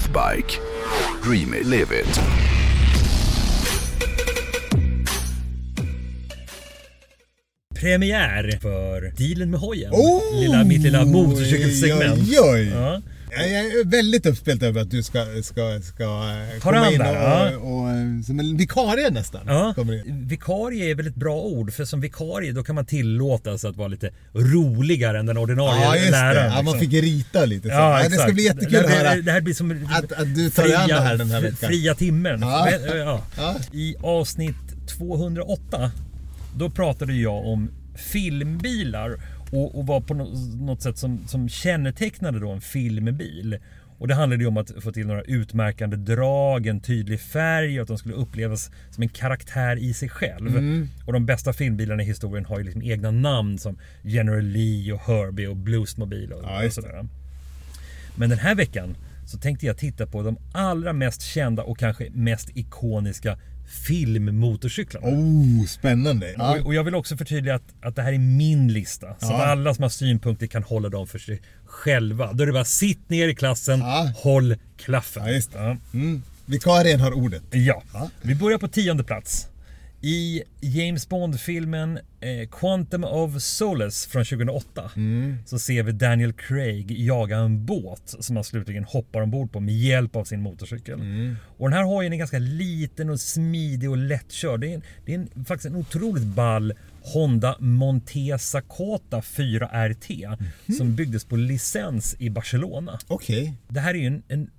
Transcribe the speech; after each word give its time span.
Northbike. 0.00 0.58
Dream 1.22 1.54
it, 1.54 1.66
live 1.66 1.92
it. 1.92 2.20
Premiär 7.74 8.58
för 8.62 9.12
Dealen 9.16 9.50
med 9.50 9.60
hojen. 9.60 9.92
Oh! 9.92 10.40
lilla, 10.40 10.64
mitt 10.64 10.82
lilla 10.82 11.04
motorcykelsegment. 11.04 12.20
Oj, 12.28 12.40
oj. 12.40 12.68
Ja. 12.68 13.02
Jag 13.32 13.48
är 13.50 13.84
väldigt 13.84 14.26
uppspelt 14.26 14.62
över 14.62 14.80
att 14.80 14.90
du 14.90 15.02
ska, 15.02 15.24
ska, 15.42 15.80
ska 15.82 16.04
komma 16.60 16.78
an 16.78 16.92
in 16.92 17.00
och, 17.00 17.06
ja. 17.06 17.50
och, 17.56 17.80
och, 17.80 17.88
eh, 17.90 18.22
som 18.26 18.40
en 18.40 18.56
vikarie 18.56 19.10
nästan. 19.10 19.40
Ja, 19.46 19.74
vikarie 20.06 20.90
är 20.90 20.94
väl 20.94 21.06
ett 21.06 21.14
bra 21.14 21.36
ord 21.40 21.72
för 21.72 21.84
som 21.84 22.00
vikarie 22.00 22.52
då 22.52 22.62
kan 22.62 22.74
man 22.74 22.86
tillåta 22.86 23.58
sig 23.58 23.70
att 23.70 23.76
vara 23.76 23.88
lite 23.88 24.10
roligare 24.34 25.18
än 25.18 25.26
den 25.26 25.36
ordinarie 25.36 25.82
Ja, 25.84 25.96
just 25.96 26.10
läraren. 26.10 26.34
det. 26.34 26.56
Ja, 26.56 26.62
man 26.62 26.64
liksom. 26.64 26.80
fick 26.80 27.02
rita 27.02 27.44
lite. 27.44 27.68
Så. 27.68 27.74
Ja, 27.74 27.90
Ja, 27.92 27.98
det 27.98 28.06
exakt. 28.06 28.22
ska 28.22 28.32
bli 28.32 28.44
jättekul 28.44 28.72
det, 28.72 28.80
att 28.84 28.90
höra. 28.90 29.14
Det, 29.14 29.22
det 29.22 29.32
här 29.32 29.40
blir 29.40 29.54
som 29.54 29.88
Att- 29.90 30.12
att 30.12 30.34
du 30.34 30.50
tar 30.50 30.62
dig 30.62 30.74
an 30.74 30.88
det 30.88 31.00
här 31.00 31.16
den 31.16 31.30
här 31.30 31.40
veckan. 31.40 31.68
Fria 31.68 31.94
timmen. 31.94 32.40
Ja. 32.40 32.68
Ja. 33.36 33.56
I 33.72 33.94
avsnitt 34.02 34.56
208 34.98 35.90
då 36.56 36.70
pratade 36.70 37.12
jag 37.14 37.46
om 37.46 37.70
filmbilar 37.96 39.20
och, 39.50 39.78
och 39.78 39.86
var 39.86 40.00
på 40.00 40.14
nå- 40.14 40.34
något 40.60 40.82
sätt 40.82 40.98
som, 40.98 41.26
som 41.26 41.48
kännetecknade 41.48 42.38
då 42.38 42.50
en 42.50 42.60
filmbil. 42.60 43.58
Och 43.98 44.08
det 44.08 44.14
handlade 44.14 44.42
ju 44.42 44.48
om 44.48 44.56
att 44.56 44.72
få 44.82 44.92
till 44.92 45.06
några 45.06 45.22
utmärkande 45.22 45.96
drag, 45.96 46.66
en 46.66 46.80
tydlig 46.80 47.20
färg 47.20 47.78
och 47.78 47.82
att 47.82 47.88
de 47.88 47.98
skulle 47.98 48.14
upplevas 48.14 48.70
som 48.90 49.02
en 49.02 49.08
karaktär 49.08 49.76
i 49.76 49.94
sig 49.94 50.08
själv. 50.08 50.48
Mm. 50.48 50.88
Och 51.06 51.12
de 51.12 51.26
bästa 51.26 51.52
filmbilarna 51.52 52.02
i 52.02 52.06
historien 52.06 52.44
har 52.44 52.58
ju 52.58 52.64
liksom 52.64 52.82
egna 52.82 53.10
namn 53.10 53.58
som 53.58 53.78
General 54.02 54.42
Lee 54.42 54.92
och 54.92 55.00
Herbie 55.00 55.46
och 55.46 55.56
Bluesmobile 55.56 56.34
och, 56.34 56.44
Ja, 56.44 56.66
och 56.66 56.72
sådär. 56.72 57.08
Men 58.16 58.30
den 58.30 58.38
här 58.38 58.54
veckan 58.54 58.96
så 59.26 59.38
tänkte 59.38 59.66
jag 59.66 59.78
titta 59.78 60.06
på 60.06 60.22
de 60.22 60.38
allra 60.52 60.92
mest 60.92 61.22
kända 61.22 61.62
och 61.62 61.78
kanske 61.78 62.10
mest 62.10 62.56
ikoniska 62.56 63.38
filmmotorcyklarna. 63.70 65.06
Oh, 65.06 65.66
spännande. 65.66 66.34
Ja. 66.38 66.58
Och, 66.60 66.66
och 66.66 66.74
jag 66.74 66.84
vill 66.84 66.94
också 66.94 67.16
förtydliga 67.16 67.54
att, 67.54 67.62
att 67.82 67.96
det 67.96 68.02
här 68.02 68.12
är 68.12 68.18
min 68.18 68.72
lista. 68.72 69.06
Så 69.06 69.26
Ja. 69.26 69.34
att 69.34 69.48
alla 69.48 69.74
som 69.74 69.82
har 69.82 69.88
synpunkter 69.88 70.46
kan 70.46 70.62
hålla 70.62 70.88
dem 70.88 71.06
för 71.06 71.18
sig 71.18 71.40
själva. 71.66 72.32
Då 72.32 72.42
är 72.42 72.46
det 72.46 72.52
bara 72.52 72.64
sitt 72.64 73.10
ner 73.10 73.28
i 73.28 73.34
klassen, 73.34 73.78
Ja. 73.80 74.12
håll 74.16 74.56
klaffen. 74.76 75.22
Ja, 75.26 75.32
just 75.32 75.52
det. 75.52 75.76
Mm. 75.94 76.22
Vikarien 76.46 77.00
har 77.00 77.12
ordet. 77.12 77.42
Ja. 77.50 77.82
Ja. 77.92 78.10
Vi 78.22 78.34
börjar 78.34 78.58
på 78.58 78.68
tionde 78.68 79.04
plats. 79.04 79.46
I 80.02 80.42
James 80.60 81.08
Bond-filmen 81.08 81.98
eh, 82.20 82.48
Quantum 82.50 83.04
of 83.04 83.42
Solace 83.42 84.08
från 84.10 84.24
2008 84.24 84.90
Mm. 84.96 85.36
så 85.46 85.58
ser 85.58 85.82
vi 85.82 85.92
Daniel 85.92 86.32
Craig 86.32 86.90
jaga 86.90 87.36
en 87.36 87.66
båt 87.66 88.14
som 88.20 88.36
han 88.36 88.44
slutligen 88.44 88.84
hoppar 88.84 89.20
ombord 89.20 89.52
på 89.52 89.60
med 89.60 89.74
hjälp 89.74 90.16
av 90.16 90.24
sin 90.24 90.42
motorcykel. 90.42 91.00
Mm. 91.00 91.36
Och 91.58 91.70
den 91.70 91.78
här 91.78 91.84
hojen 91.84 92.12
är 92.12 92.16
ganska 92.16 92.38
liten 92.38 93.10
och 93.10 93.20
smidig 93.20 93.90
och 93.90 93.96
lättkörd. 93.96 94.60
Det 94.60 94.70
är, 94.70 94.74
en, 94.74 94.82
det 95.06 95.14
är 95.14 95.18
en, 95.34 95.44
faktiskt 95.44 95.66
en 95.66 95.76
otroligt 95.76 96.24
ball 96.26 96.72
Honda 97.02 97.56
Montesa 97.60 98.60
Kota 98.60 99.20
4RT 99.22 100.26
Mhm. 100.66 100.76
som 100.78 100.94
byggdes 100.96 101.24
på 101.24 101.36
licens 101.36 102.16
i 102.18 102.30
Barcelona. 102.30 102.98
Okej. 103.06 103.54
Det 103.68 103.80
här 103.80 103.94
är 103.94 103.98
ju 103.98 104.06
en, 104.06 104.22
en 104.28 104.50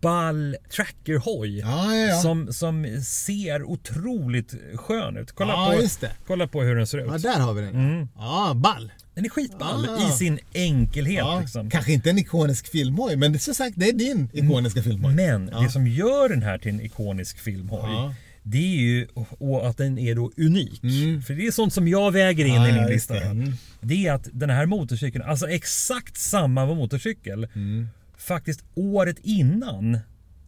ball 0.00 0.56
trackerhoj 0.76 1.58
Ja, 1.58 1.94
ja, 1.94 2.06
ja. 2.06 2.16
som, 2.20 2.52
som 2.52 3.02
ser 3.04 3.62
otroligt 3.62 4.54
skön 4.74 5.16
ut. 5.16 5.32
Kolla, 5.32 5.52
Ja, 5.52 5.74
på, 6.00 6.06
kolla 6.26 6.46
på 6.48 6.62
hur 6.62 6.76
den 6.76 6.86
ser 6.86 6.98
ut. 6.98 7.06
Ja, 7.06 7.18
där 7.18 7.40
har 7.40 7.52
vi 7.54 7.62
den. 7.62 8.08
Ja, 8.16 8.52
ball. 8.56 8.92
Den 9.14 9.24
är 9.24 9.28
skitball 9.28 9.88
Ah. 9.88 10.08
i 10.08 10.12
sin 10.12 10.38
enkelhet. 10.54 11.18
Ja, 11.18 11.40
Liksom. 11.40 11.70
Kanske 11.70 11.92
inte 11.92 12.10
en 12.10 12.18
ikonisk 12.18 12.66
filmhoj, 12.68 13.16
men 13.16 13.32
det 13.32 13.36
är 13.36 13.40
som 13.40 13.54
sagt, 13.54 13.72
det 13.76 13.88
är 13.88 13.92
din 13.92 14.28
ikoniska 14.32 14.82
filmhoj. 14.82 15.14
Men 15.14 15.46
det 15.46 15.70
som 15.70 15.86
gör 15.86 16.28
den 16.28 16.42
här 16.42 16.58
till 16.58 16.70
en 16.74 16.80
ikonisk 16.80 17.38
filmhoj. 17.38 18.14
Det 18.46 18.58
är 18.58 18.76
ju 18.80 19.06
och 19.38 19.68
att 19.68 19.76
den 19.76 19.98
är 19.98 20.14
då 20.14 20.30
unik. 20.36 20.82
Mm. 20.84 21.22
För 21.22 21.34
det 21.34 21.46
är 21.46 21.50
sånt 21.50 21.72
som 21.72 21.88
jag 21.88 22.10
väger 22.12 22.44
in 22.44 22.54
Ja, 22.54 22.68
i 22.68 22.72
min 22.72 22.86
lista. 22.86 23.14
det. 23.14 23.20
Mm. 23.20 23.52
Det 23.80 24.06
är 24.06 24.12
att 24.12 24.28
den 24.32 24.50
här 24.50 24.66
motorcykeln, 24.66 25.24
alltså 25.24 25.48
exakt 25.48 26.16
samma 26.16 26.66
motorcykel, 26.66 27.48
Mm. 27.54 27.88
faktiskt 28.16 28.64
året 28.74 29.16
innan 29.22 29.98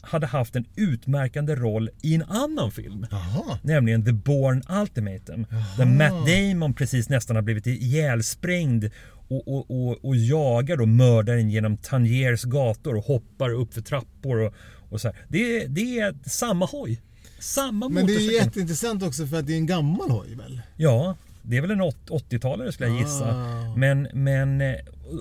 hade 0.00 0.26
haft 0.26 0.56
en 0.56 0.64
utmärkande 0.76 1.54
roll 1.54 1.90
i 2.02 2.14
en 2.14 2.22
annan 2.22 2.70
film. 2.70 3.06
Jaha. 3.10 3.58
Nämligen 3.62 4.04
The 4.04 4.12
Bourne 4.12 4.62
Ultimatum. 4.80 5.46
Där 5.78 5.84
Matt 5.84 6.26
Damon 6.26 6.74
precis 6.74 7.08
nästan 7.08 7.36
har 7.36 7.42
blivit 7.42 7.66
ihjälsprängd 7.66 8.84
och, 9.28 9.48
och, 9.48 9.70
och, 9.70 10.04
och 10.04 10.16
jagar 10.16 10.76
då 10.76 10.86
mördaren 10.86 11.50
genom 11.50 11.76
Tangiers 11.76 12.42
gator 12.42 12.96
och 12.96 13.04
hoppar 13.04 13.50
upp 13.50 13.74
för 13.74 13.80
trappor 13.80 14.40
och, 14.40 14.54
och 14.90 15.00
så 15.00 15.08
här. 15.08 15.16
Det, 15.28 15.66
det 15.66 15.98
är 15.98 16.14
samma 16.28 16.66
hoj. 16.66 17.00
Samma 17.38 17.88
Men 17.88 18.06
det 18.06 18.14
är 18.14 18.20
ju 18.20 18.32
jätteintressant 18.34 19.02
också 19.02 19.26
för 19.26 19.36
att 19.38 19.47
det 19.47 19.52
är 19.52 19.56
en 19.56 19.66
gammal 19.66 20.10
hoj 20.10 20.34
väl? 20.34 20.60
Ja, 20.76 21.16
det 21.42 21.56
är 21.56 21.60
väl 21.60 21.70
en 21.70 21.80
åt- 21.80 22.10
80-talare 22.10 22.72
skulle 22.72 22.88
jag 22.88 22.98
gissa. 22.98 23.34
Ah. 23.34 23.76
Men, 23.76 24.08
men, 24.12 24.60
eh, 24.60 24.74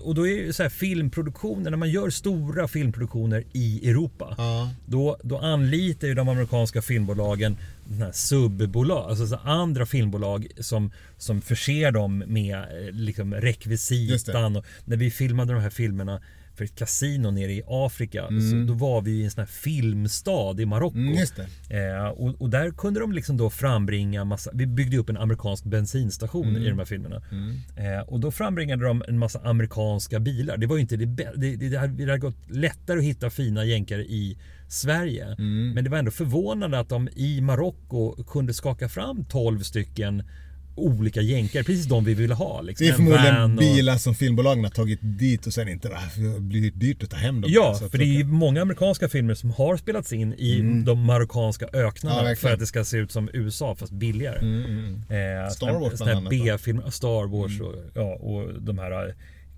och 0.03 0.15
då 0.15 0.27
är 0.27 0.31
ju 0.31 0.53
så 0.53 0.63
här 0.63 0.69
filmproduktioner, 0.69 1.69
när 1.71 1.77
man 1.77 1.89
gör 1.89 2.09
stora 2.09 2.67
filmproduktioner 2.67 3.43
i 3.53 3.89
Europa. 3.89 4.35
Ja. 4.37 4.69
Då, 4.85 5.17
då 5.23 5.37
anlitar 5.37 6.07
ju 6.07 6.13
de 6.13 6.29
amerikanska 6.29 6.81
filmbolagen 6.81 7.57
subbolag, 8.13 9.09
alltså 9.09 9.27
så 9.27 9.35
andra 9.35 9.85
filmbolag 9.85 10.47
som, 10.59 10.91
som 11.17 11.41
förser 11.41 11.91
dem 11.91 12.23
med 12.27 12.55
eh, 12.57 12.91
liksom 12.93 13.33
rekvisitan. 13.33 14.55
Och 14.55 14.65
när 14.85 14.97
vi 14.97 15.11
filmade 15.11 15.53
de 15.53 15.61
här 15.61 15.69
filmerna 15.69 16.21
för 16.55 16.65
ett 16.65 16.75
kasino 16.75 17.31
nere 17.31 17.51
i 17.51 17.61
Afrika, 17.67 18.27
så 18.27 18.65
då 18.67 18.73
var 18.73 19.01
vi 19.01 19.11
i 19.11 19.23
en 19.23 19.31
sån 19.31 19.41
här 19.41 19.47
filmstad 19.47 20.59
i 20.59 20.65
Marocko. 20.65 20.97
Mm. 20.97 21.17
Eh, 21.69 22.07
och, 22.07 22.41
och 22.41 22.49
där 22.49 22.71
kunde 22.71 22.99
de 22.99 23.11
liksom 23.11 23.37
då 23.37 23.49
frambringa 23.49 24.25
massa, 24.25 24.51
vi 24.53 24.65
byggde 24.65 24.97
upp 24.97 25.09
en 25.09 25.17
amerikansk 25.17 25.63
bensinstation 25.63 26.57
i 26.57 26.69
de 26.69 26.79
här 26.79 26.85
filmerna. 26.85 27.21
Eh, 27.75 27.99
och 28.07 28.19
då 28.19 28.31
frambringade 28.31 28.85
de 28.85 29.03
en 29.07 29.19
massa 29.19 29.39
amerikanska 29.39 30.19
bilar. 30.19 30.57
Det 30.57 30.67
var 30.67 30.75
ju 30.75 30.81
inte 30.81 30.97
det 30.97 31.05
bästa, 31.05 31.35
det, 31.35 31.55
det, 31.55 31.69
det, 31.69 31.77
hade, 31.77 31.93
det 31.93 32.11
hade 32.11 32.17
gått 32.17 32.49
lättare 32.49 32.97
att 32.97 33.03
hitta 33.03 33.29
fina 33.29 33.65
jänkare 33.65 34.01
i 34.01 34.37
Sverige. 34.67 35.35
Men 35.73 35.83
det 35.83 35.89
var 35.89 35.97
ändå 35.97 36.11
förvånande 36.11 36.79
att 36.79 36.89
de 36.89 37.09
i 37.15 37.41
Marocko 37.41 38.23
kunde 38.23 38.53
skaka 38.53 38.89
fram 38.89 39.25
12 39.25 39.59
stycken 39.59 40.23
olika 40.75 41.21
jänkare, 41.21 41.63
precis 41.63 41.85
de 41.85 42.03
vi 42.05 42.13
ville 42.13 42.33
ha. 42.33 42.61
Liksom. 42.61 42.85
Det 42.87 42.91
är 42.91 42.95
förmodligen 42.95 43.41
och- 43.43 43.49
bilar 43.57 43.97
som 43.97 44.15
filmbolagen 44.15 44.63
har 44.63 44.71
tagit 44.71 44.99
dit 45.01 45.47
och 45.47 45.53
sen 45.53 45.67
inte 45.69 45.89
"Ah, 45.89 46.01
det 46.35 46.39
blir 46.41 46.71
dyrt 46.71 47.03
att 47.03 47.09
ta 47.09 47.17
hem 47.17 47.41
dem. 47.41 47.51
Ja, 47.53 47.79
för 47.91 47.97
det 47.97 48.03
är 48.03 48.17
ju 48.17 48.23
många 48.23 48.61
amerikanska 48.61 49.09
filmer 49.09 49.33
som 49.33 49.51
har 49.51 49.77
spelats 49.77 50.13
in 50.13 50.33
i 50.33 50.81
de 50.85 50.99
marockanska 51.05 51.67
Ja, 51.73 51.79
öknarna 51.79 52.15
verkligen. 52.15 52.35
för 52.37 52.53
att 52.53 52.59
det 52.59 52.65
ska 52.65 52.83
se 52.85 52.97
ut 52.97 53.11
som 53.11 53.29
USA 53.33 53.75
fast 53.75 53.91
billigare. 53.93 54.37
Eh, 54.37 55.49
Star 55.51 55.67
såna- 55.67 55.79
Wars 55.79 55.97
såna 55.97 56.11
här 56.11 56.21
bland 56.21 56.27
annat? 56.41 56.57
B-filmer, 56.57 56.89
Star 56.89 57.27
Wars 57.27 57.61
och, 57.61 57.73
ja, 57.93 58.15
och 58.15 58.61
de 58.61 58.77
här 58.79 59.07
eh, 59.07 59.13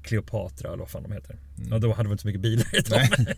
Cleopatra 0.07 0.68
eller 0.68 0.78
vad 0.79 0.90
fan 0.90 1.03
de 1.03 1.12
heter. 1.12 1.35
Mm. 1.57 1.69
Ja, 1.72 1.79
då 1.79 1.94
hade 1.94 2.09
vi 2.09 2.12
inte 2.12 2.22
så 2.22 2.28
mycket 2.28 2.41
bilar 2.41 2.66
i 2.75 2.79
dem. 2.81 3.25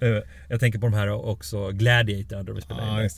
Eh, 0.00 0.22
Jag 0.48 0.60
tänker 0.60 0.78
på 0.78 0.86
de 0.86 0.94
här 0.94 1.08
också 1.28 1.70
Gladiator 1.70 2.42
där 2.42 2.52
vi 2.52 2.60
spelade 2.60 2.86
Ja, 2.86 3.02
in. 3.04 3.10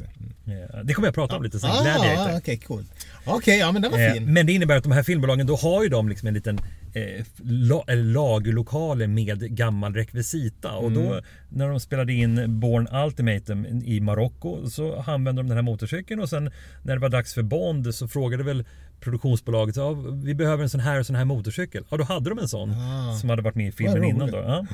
det. 0.45 0.53
Eh, 0.75 0.85
Det 0.85 0.95
kommer 0.95 1.09
jag 1.09 1.15
prata 1.15 1.37
om 1.37 1.43
lite 1.43 1.59
sen, 1.61 1.71
Ah, 1.71 1.83
Gladiator. 1.83 2.37
okej, 2.39 2.57
cool. 2.57 2.85
Okej, 3.25 3.59
ja 3.59 3.73
men 3.73 3.83
den 3.83 3.91
var 3.93 3.99
Eh, 3.99 4.13
fin. 4.13 4.33
Men 4.33 4.47
det 4.47 4.53
innebär 4.53 4.77
att 4.77 4.83
de 4.83 4.93
här 4.93 5.03
filmbolagen, 5.03 5.47
då 5.47 5.57
har 5.57 5.83
ju 5.83 5.89
de 5.89 6.09
liksom 6.09 6.29
en 6.29 6.35
liten 6.35 6.61
eh, 6.93 7.25
la, 7.43 7.85
eller 7.89 8.03
lagerlokaler 8.05 9.07
med 9.07 9.57
gammal 9.57 9.95
rekvisita. 9.95 10.73
Och 10.73 10.93
då 10.93 11.21
när 11.49 11.69
de 11.69 11.81
spelade 11.81 12.13
in 12.13 12.61
Born 12.61 12.89
Ultimatum 13.07 13.67
i 13.85 14.01
Marocko 14.01 14.71
så 14.71 15.01
använde 15.07 15.43
de 15.43 15.49
den 15.49 15.57
här 15.57 15.63
motorcykeln 15.63 16.21
och 16.21 16.29
sen 16.29 16.51
när 16.83 16.95
det 16.95 17.01
var 17.01 17.09
dags 17.09 17.35
för 17.35 17.43
Bond 17.43 17.95
så 17.95 18.09
frågade 18.09 18.43
väl 18.43 18.65
produktionsbolaget 19.01 19.77
ja, 19.77 19.93
vi 20.25 20.35
behöver 20.35 20.63
en 20.63 20.71
sån 20.71 20.81
här 20.81 20.99
och 21.01 21.07
sån 21.07 21.17
här 21.17 21.25
motorcykel. 21.25 21.85
Ja, 21.91 21.97
då 21.97 22.05
hade 22.05 22.31
de 22.31 22.39
en 22.39 22.49
sån 22.49 22.71
Ah. 22.71 23.17
som 23.21 23.31
hade 23.31 23.43
varit 23.43 23.55
med 23.55 23.69
i 23.69 23.73
filmen 23.73 24.05
innan 24.05 24.31
då. 24.31 24.37
Ja. 24.39 24.67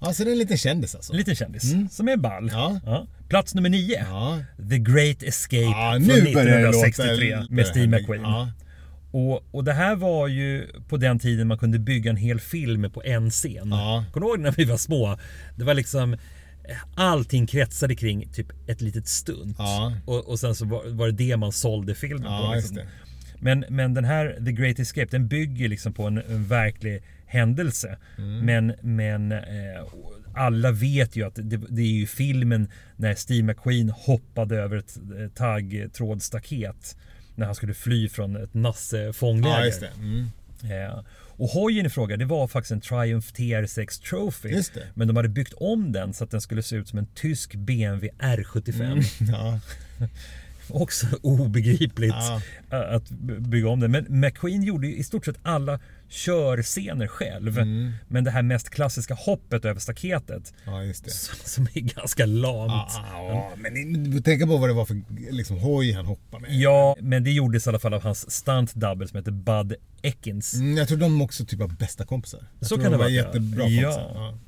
Ja, 0.00 0.12
så 0.12 0.24
det 0.24 0.30
är 0.30 0.32
en 0.32 0.38
liten 0.38 0.56
kändis 0.58 0.94
alltså. 0.94 1.12
En 1.12 1.16
liten 1.18 1.34
kändis 1.34 1.74
som 1.90 2.08
är 2.08 2.16
ball. 2.16 2.50
Ja. 2.52 3.06
Plats 3.28 3.54
nummer 3.54 3.68
nio. 3.68 4.04
Ja. 4.10 4.38
The 4.70 4.78
Great 4.78 5.22
Escape 5.22 5.62
Ja, 5.62 5.92
från 5.92 6.02
nu 6.02 6.34
börjar 6.34 6.58
det 6.58 6.66
låta 6.66 6.86
1963 6.86 7.46
med 7.50 7.66
Steve 7.66 7.86
McQueen. 7.86 8.22
Och, 9.10 9.54
och 9.54 9.64
det 9.64 9.72
här 9.72 9.96
var 9.96 10.28
ju 10.28 10.68
på 10.88 10.96
den 10.96 11.18
tiden 11.18 11.48
man 11.48 11.58
kunde 11.58 11.78
bygga 11.78 12.10
en 12.10 12.16
hel 12.16 12.40
film 12.40 12.90
på 12.90 13.02
en 13.04 13.30
scen. 13.30 13.68
Ja. 13.70 14.04
Kommer 14.12 14.26
du 14.26 14.30
ihåg 14.30 14.40
när 14.40 14.52
vi 14.52 14.64
var 14.64 14.76
små? 14.76 15.18
Det 15.56 15.64
var 15.64 15.74
liksom 15.74 16.16
Allting 16.94 17.46
kretsade 17.46 17.94
kring 17.94 18.28
typ 18.32 18.46
ett 18.66 18.80
litet 18.80 19.08
stunt. 19.08 19.56
Ja. 19.58 19.92
Och, 20.04 20.28
och 20.28 20.38
sen 20.38 20.54
så 20.54 20.66
var, 20.66 20.88
var 20.88 21.06
det 21.06 21.12
det 21.12 21.36
man 21.36 21.52
sålde 21.52 21.94
filmen 21.94 22.32
Ja, 22.32 22.48
på. 22.48 22.54
Liksom. 22.54 22.78
Men, 23.40 23.64
men 23.68 23.94
den 23.94 24.04
här 24.04 24.44
The 24.44 24.52
Great 24.52 24.78
Escape 24.78 25.08
den 25.10 25.28
bygger 25.28 25.68
liksom 25.68 25.92
på 25.92 26.02
en, 26.06 26.18
en 26.18 26.44
verklig 26.44 27.02
händelse. 27.26 27.98
Mm. 28.18 28.46
Men, 28.46 28.74
men 28.82 29.32
eh, 29.32 29.84
alla 30.34 30.72
vet 30.72 31.16
ju 31.16 31.26
att 31.26 31.34
det, 31.34 31.56
det 31.56 31.82
är 31.82 31.92
ju 31.92 32.06
filmen 32.06 32.68
när 32.96 33.14
Steve 33.14 33.42
McQueen 33.42 33.90
hoppade 33.90 34.56
över 34.56 34.76
ett 34.76 34.98
taggtrådsstaket 35.34 36.96
när 37.38 37.46
han 37.46 37.54
skulle 37.54 37.74
fly 37.74 38.08
från 38.08 38.36
ett 38.36 38.54
nasse 38.54 39.12
fångläger. 39.12 39.74
Ja. 39.80 39.88
Mm. 39.98 40.26
Eh, 40.88 41.04
Och 41.26 41.48
hojen 41.48 41.86
i 41.86 41.90
fråga, 41.90 42.16
det 42.16 42.24
var 42.24 42.48
faktiskt 42.48 42.72
en 42.72 42.80
Triumph 42.80 43.28
TR6 43.32 44.02
Trophy. 44.02 44.48
Men 44.94 45.08
de 45.08 45.16
hade 45.16 45.28
byggt 45.28 45.52
om 45.56 45.92
den 45.92 46.14
så 46.14 46.24
att 46.24 46.30
den 46.30 46.40
skulle 46.40 46.62
se 46.62 46.76
ut 46.76 46.88
som 46.88 46.98
en 46.98 47.06
tysk 47.14 47.54
BMW 47.54 48.08
R75. 48.18 48.82
Mm. 48.82 49.02
Ja. 49.32 49.60
Också 50.70 51.06
obegripligt 51.22 52.14
Ja. 52.70 52.84
att 52.84 53.10
bygga 53.38 53.68
om 53.68 53.80
den. 53.80 53.90
Men 53.90 54.06
McQueen 54.20 54.62
gjorde 54.62 54.86
i 54.86 55.02
stort 55.04 55.24
sett 55.24 55.36
alla 55.42 55.80
körscener 56.08 57.06
själv. 57.06 57.58
Mm. 57.58 57.92
Men 58.08 58.24
det 58.24 58.30
här 58.30 58.42
mest 58.42 58.70
klassiska 58.70 59.14
hoppet 59.14 59.64
över 59.64 59.80
staketet 59.80 60.52
ja, 60.64 60.72
det. 60.72 61.10
som 61.44 61.64
är 61.74 61.80
ganska 61.80 62.26
lamt. 62.26 62.92
Ja, 63.12 63.50
men 63.56 63.72
ni- 63.74 64.08
du 64.10 64.20
tänker 64.20 64.46
på 64.46 64.56
vad 64.56 64.68
det 64.70 64.74
var 64.74 64.84
för 64.84 65.00
liksom, 65.30 65.58
hoj 65.58 65.92
han 65.92 66.06
hoppade 66.06 66.42
med. 66.42 66.54
Ja, 66.54 66.96
men 67.00 67.24
det 67.24 67.30
gjordes 67.30 67.66
i 67.66 67.68
alla 67.70 67.78
fall 67.78 67.94
av 67.94 68.02
hans 68.02 68.30
stunt 68.30 68.74
double 68.74 69.08
som 69.08 69.16
heter 69.16 69.30
Bud 69.32 69.74
Ekins. 70.02 70.54
Mm, 70.54 70.76
jag 70.76 70.88
tror 70.88 70.98
de 70.98 71.22
också 71.22 71.44
typ 71.44 71.58
var 71.58 71.68
bästa 71.68 72.04
kompisar. 72.04 72.40
Jag 72.58 72.68
Så 72.68 72.74
kan 72.74 72.84
de 72.84 72.90
det 72.90 72.96
var 72.96 72.98
vara, 72.98 73.08
jättebra 73.10 73.68
Ja. 73.68 73.82
kompisar. 73.90 74.12
Ja. 74.14 74.38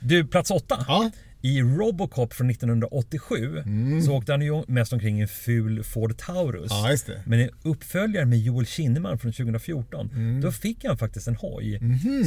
Du, 0.00 0.26
plats 0.26 0.50
åtta. 0.50 0.84
Ja. 0.88 1.10
I 1.44 1.62
Robocop 1.62 2.32
från 2.34 2.50
1987 2.50 3.62
så 4.06 4.12
åkte 4.12 4.32
han 4.32 4.42
ju 4.42 4.62
mest 4.68 4.92
omkring 4.92 5.18
i 5.18 5.22
en 5.22 5.28
ful 5.28 5.84
Ford 5.84 6.16
Taurus. 6.18 6.70
Mm. 6.70 6.82
ja, 6.84 6.90
just 6.90 7.06
det. 7.06 7.22
Men 7.26 7.40
i 7.40 7.50
uppföljaren 7.62 8.28
med 8.28 8.38
Joel 8.38 8.66
Kinnaman 8.66 9.18
från 9.18 9.32
2014 9.32 10.40
då 10.42 10.52
fick 10.52 10.84
han 10.84 10.98
faktiskt 10.98 11.28
en 11.28 11.36
hoj 11.36 11.80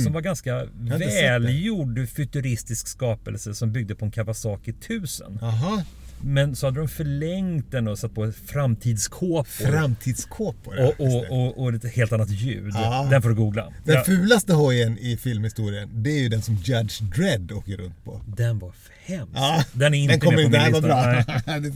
som 0.03 0.13
var 0.13 0.21
ganska 0.21 0.57
Mm. 0.57 0.99
Välgjord 0.99 2.09
futuristisk 2.09 2.87
skapelse 2.87 3.53
som 3.53 3.71
byggde 3.71 3.95
på 3.95 4.05
en 4.05 4.11
Kawasaki 4.11 4.71
1000. 4.71 5.39
Aha. 5.41 5.83
Men 6.21 6.55
så 6.55 6.67
hade 6.67 6.79
de 6.79 6.87
förlängt 6.87 7.71
den 7.71 7.87
och 7.87 7.99
satt 7.99 8.13
på 8.15 8.31
framtidskåpor. 8.45 9.43
Framtidskåpor. 9.71 10.79
och, 10.79 10.99
och, 11.07 11.25
och, 11.31 11.57
och 11.63 11.73
ett 11.73 11.95
helt 11.95 12.11
annat 12.13 12.29
ljud. 12.29 12.71
Ja. 12.73 13.07
Den 13.11 13.21
får 13.21 13.29
du 13.29 13.35
googla. 13.35 13.73
Den 13.83 13.95
Ja, 13.95 14.03
fulaste 14.03 14.53
hojen 14.53 14.97
i 14.97 15.17
filmhistorien, 15.17 15.89
det 15.93 16.09
är 16.09 16.19
ju 16.19 16.29
den 16.29 16.41
som 16.41 16.55
Judge 16.55 17.01
Dredd 17.15 17.51
åker 17.51 17.77
runt 17.77 18.03
på. 18.05 18.21
den 18.27 18.59
var 18.59 18.71
hemsk. 19.05 19.31
Ja, 19.35 19.63
Den 19.73 19.93
är 19.93 19.97
inte 19.97 20.13
den 20.13 20.19
kommer 20.19 20.49
med 20.49 20.71
på 20.71 20.77
inte, 20.77 20.87
min 20.87 21.15
lista. 21.15 21.43
bra. 21.45 21.59
Det 21.59 21.71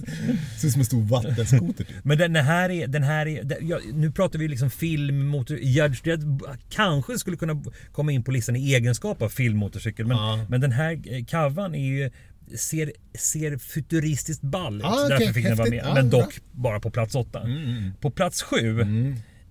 ser 0.60 0.68
ut 0.68 0.72
som 0.74 0.82
en 0.82 0.86
stor 0.86 1.02
vattenskoter 1.02 1.84
typ. 1.84 1.96
Men 2.04 2.18
den 2.18 2.36
här 2.36 2.70
är, 2.70 2.88
den 2.88 3.04
här 3.04 3.28
är, 3.28 3.44
den, 3.44 3.68
ja, 3.68 3.80
nu 3.94 4.12
pratar 4.12 4.40
vi 4.40 4.48
liksom 4.48 4.70
film, 4.70 5.26
motor, 5.28 5.58
Judge 5.58 6.04
Dredd 6.04 6.42
kanske 6.70 7.20
skulle 7.20 7.38
kunna 7.38 7.64
komma 7.92 8.12
in 8.12 8.24
på 8.24 8.32
listan 8.32 8.56
i 8.56 8.74
egenskap 8.74 9.22
av 9.22 9.30
filmmotorcykel. 9.30 10.06
Men, 10.08 10.18
men 10.50 10.62
den 10.62 10.72
här 10.72 11.00
eh, 11.06 11.26
kavan 11.26 11.76
är 11.76 11.86
ju, 11.88 12.12
ser, 12.58 12.92
ser 13.20 13.58
futuristiskt 13.58 14.42
ball 14.42 14.78
ut. 14.78 14.84
Ah, 14.86 15.06
okej, 15.06 15.10
Därför 15.20 15.34
fick 15.34 15.44
den 15.46 15.58
vara 15.58 15.70
med. 15.70 15.92
men 15.94 16.10
dock 16.10 16.40
bara 16.52 16.80
på 16.80 16.92
plats 16.92 17.16
åtta. 17.16 17.42
Mm, 17.42 17.92
På 18.02 18.12
plats 18.12 18.42
sju 18.42 18.86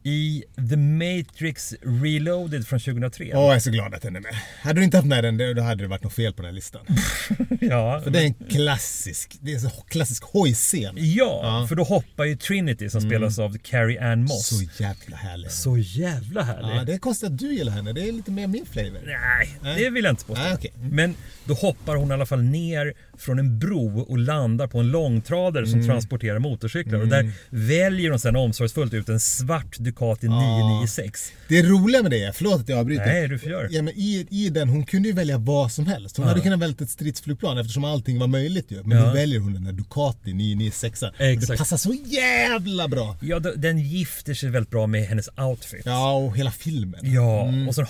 i 0.03 0.45
The 0.71 0.77
Matrix 0.77 1.75
Reloaded 1.83 2.67
från 2.67 2.81
2003. 2.81 3.25
Åh, 3.35 3.41
jag 3.47 3.55
är 3.55 3.61
så 3.61 3.71
glad 3.71 3.95
att 3.95 4.03
den 4.03 4.17
är 4.17 4.21
med. 4.21 4.35
Hade 4.63 4.81
du 4.81 4.85
inte 4.85 4.97
haft 4.97 5.07
med 5.07 5.25
den, 5.25 5.37
då 5.57 5.63
hade 5.63 5.85
det 5.85 5.89
varit 5.89 6.03
något 6.05 6.13
fel 6.13 6.33
på 6.33 6.43
den 6.43 6.47
här 6.49 6.55
listan. 6.55 6.81
ja, 7.61 8.01
För 8.05 8.11
det 8.11 8.19
är 8.19 8.25
en 8.25 8.35
klassisk, 8.35 9.37
det 9.41 9.53
är 9.53 9.65
en 9.65 9.71
klassisk 9.89 10.25
hojscen. 10.25 10.95
ja, 10.97 11.67
för 11.69 11.75
då 11.77 11.85
hoppar 11.85 12.25
ju 12.25 12.37
Trinity 12.37 12.91
som 12.91 13.01
spelas 13.01 13.39
av 13.39 13.59
Carrie 13.59 14.13
Ann 14.13 14.23
Moss. 14.23 14.53
Mm. 14.53 14.69
Så 14.69 14.83
jävla 14.83 15.17
härlig. 15.17 15.51
Så 15.51 15.79
jävla 15.79 16.43
härlig. 16.43 16.77
Ja, 16.77 16.85
det 16.85 16.93
är 16.95 16.99
konstigt 16.99 17.27
att 17.31 17.39
du 17.39 17.55
gillar 17.55 17.73
henne. 17.73 17.93
Det 17.93 18.09
är 18.09 18.13
lite 18.13 18.31
mer 18.31 18.47
min 18.47 18.67
flavor. 18.67 19.01
Nej, 19.07 19.55
Nej. 19.63 19.83
det 19.85 19.91
vill 19.91 20.05
jag 20.05 20.13
inte 20.13 20.25
påstå. 20.25 20.43
Nej, 20.43 20.55
okej. 20.55 20.73
Mm. 20.77 20.89
Men 20.97 21.15
då 21.45 21.55
hoppar 21.55 21.97
hon 21.97 22.11
i 22.11 22.15
alla 22.15 22.27
fall 22.27 22.43
ner 22.43 22.95
från 23.19 23.39
en 23.39 23.59
bro 23.59 24.01
och 24.01 24.19
landar 24.19 24.67
på 24.67 24.79
en 24.79 24.91
långtradare 24.91 25.65
Mm. 25.67 25.71
som 25.81 25.87
transporterar 25.91 26.39
motorcyklar. 26.39 27.01
Och 27.01 27.09
där 27.09 27.33
väljer 27.51 28.11
hon 28.11 28.19
sedan 28.21 28.37
omsorgsfullt 28.37 28.95
ut 28.95 29.09
en 29.09 29.21
svart 29.21 29.77
Ducati 29.91 30.29
996. 30.29 31.33
Det 31.49 31.63
roliga 31.63 32.03
med 32.03 32.11
det 32.11 32.23
är, 32.23 32.33
förlåt 32.33 32.61
att 32.61 32.69
jag 32.69 32.79
avbryter. 32.79 33.07
Nej, 33.07 33.29
du 33.29 33.39
får 33.39 33.51
göra. 33.51 33.67
Ja, 33.71 33.83
men 33.83 33.95
i, 33.97 34.27
I 34.31 34.49
den, 34.49 34.69
hon 34.69 34.87
kunde 34.87 35.09
ju 35.09 35.15
välja 35.15 35.39
vad 35.39 35.73
som 35.73 35.87
helst. 35.87 36.17
Hon 36.17 36.27
hade 36.27 36.41
kunnat 36.41 36.59
välja 36.61 36.77
ett 36.81 36.91
stridsflygplan 36.91 37.59
eftersom 37.59 37.85
allting 37.85 38.19
var 38.19 38.27
möjligt 38.27 38.71
ju. 38.73 38.83
Men 38.83 38.99
Ja. 38.99 39.05
då 39.07 39.13
väljer 39.13 39.41
hon 39.41 39.53
den 39.53 39.65
där 39.65 39.73
Ducati 39.73 40.33
996. 40.35 41.03
Och 41.03 41.09
Det 41.19 41.25
Exakt. 41.33 41.59
passar 41.59 41.77
så 41.77 41.95
jävla 42.07 42.89
bra. 42.89 43.17
Ja, 43.23 43.39
den 43.39 43.79
gifter 43.79 44.35
sig 44.35 44.51
väldigt 44.51 44.71
bra 44.71 44.87
med 44.87 45.03
hennes 45.05 45.29
outfit. 45.37 45.83
Ja, 45.85 46.13
och 46.13 46.37
hela 46.37 46.51
filmen. 46.51 47.01
Ja, 47.03 47.53
och 47.69 47.75
sen 47.75 47.87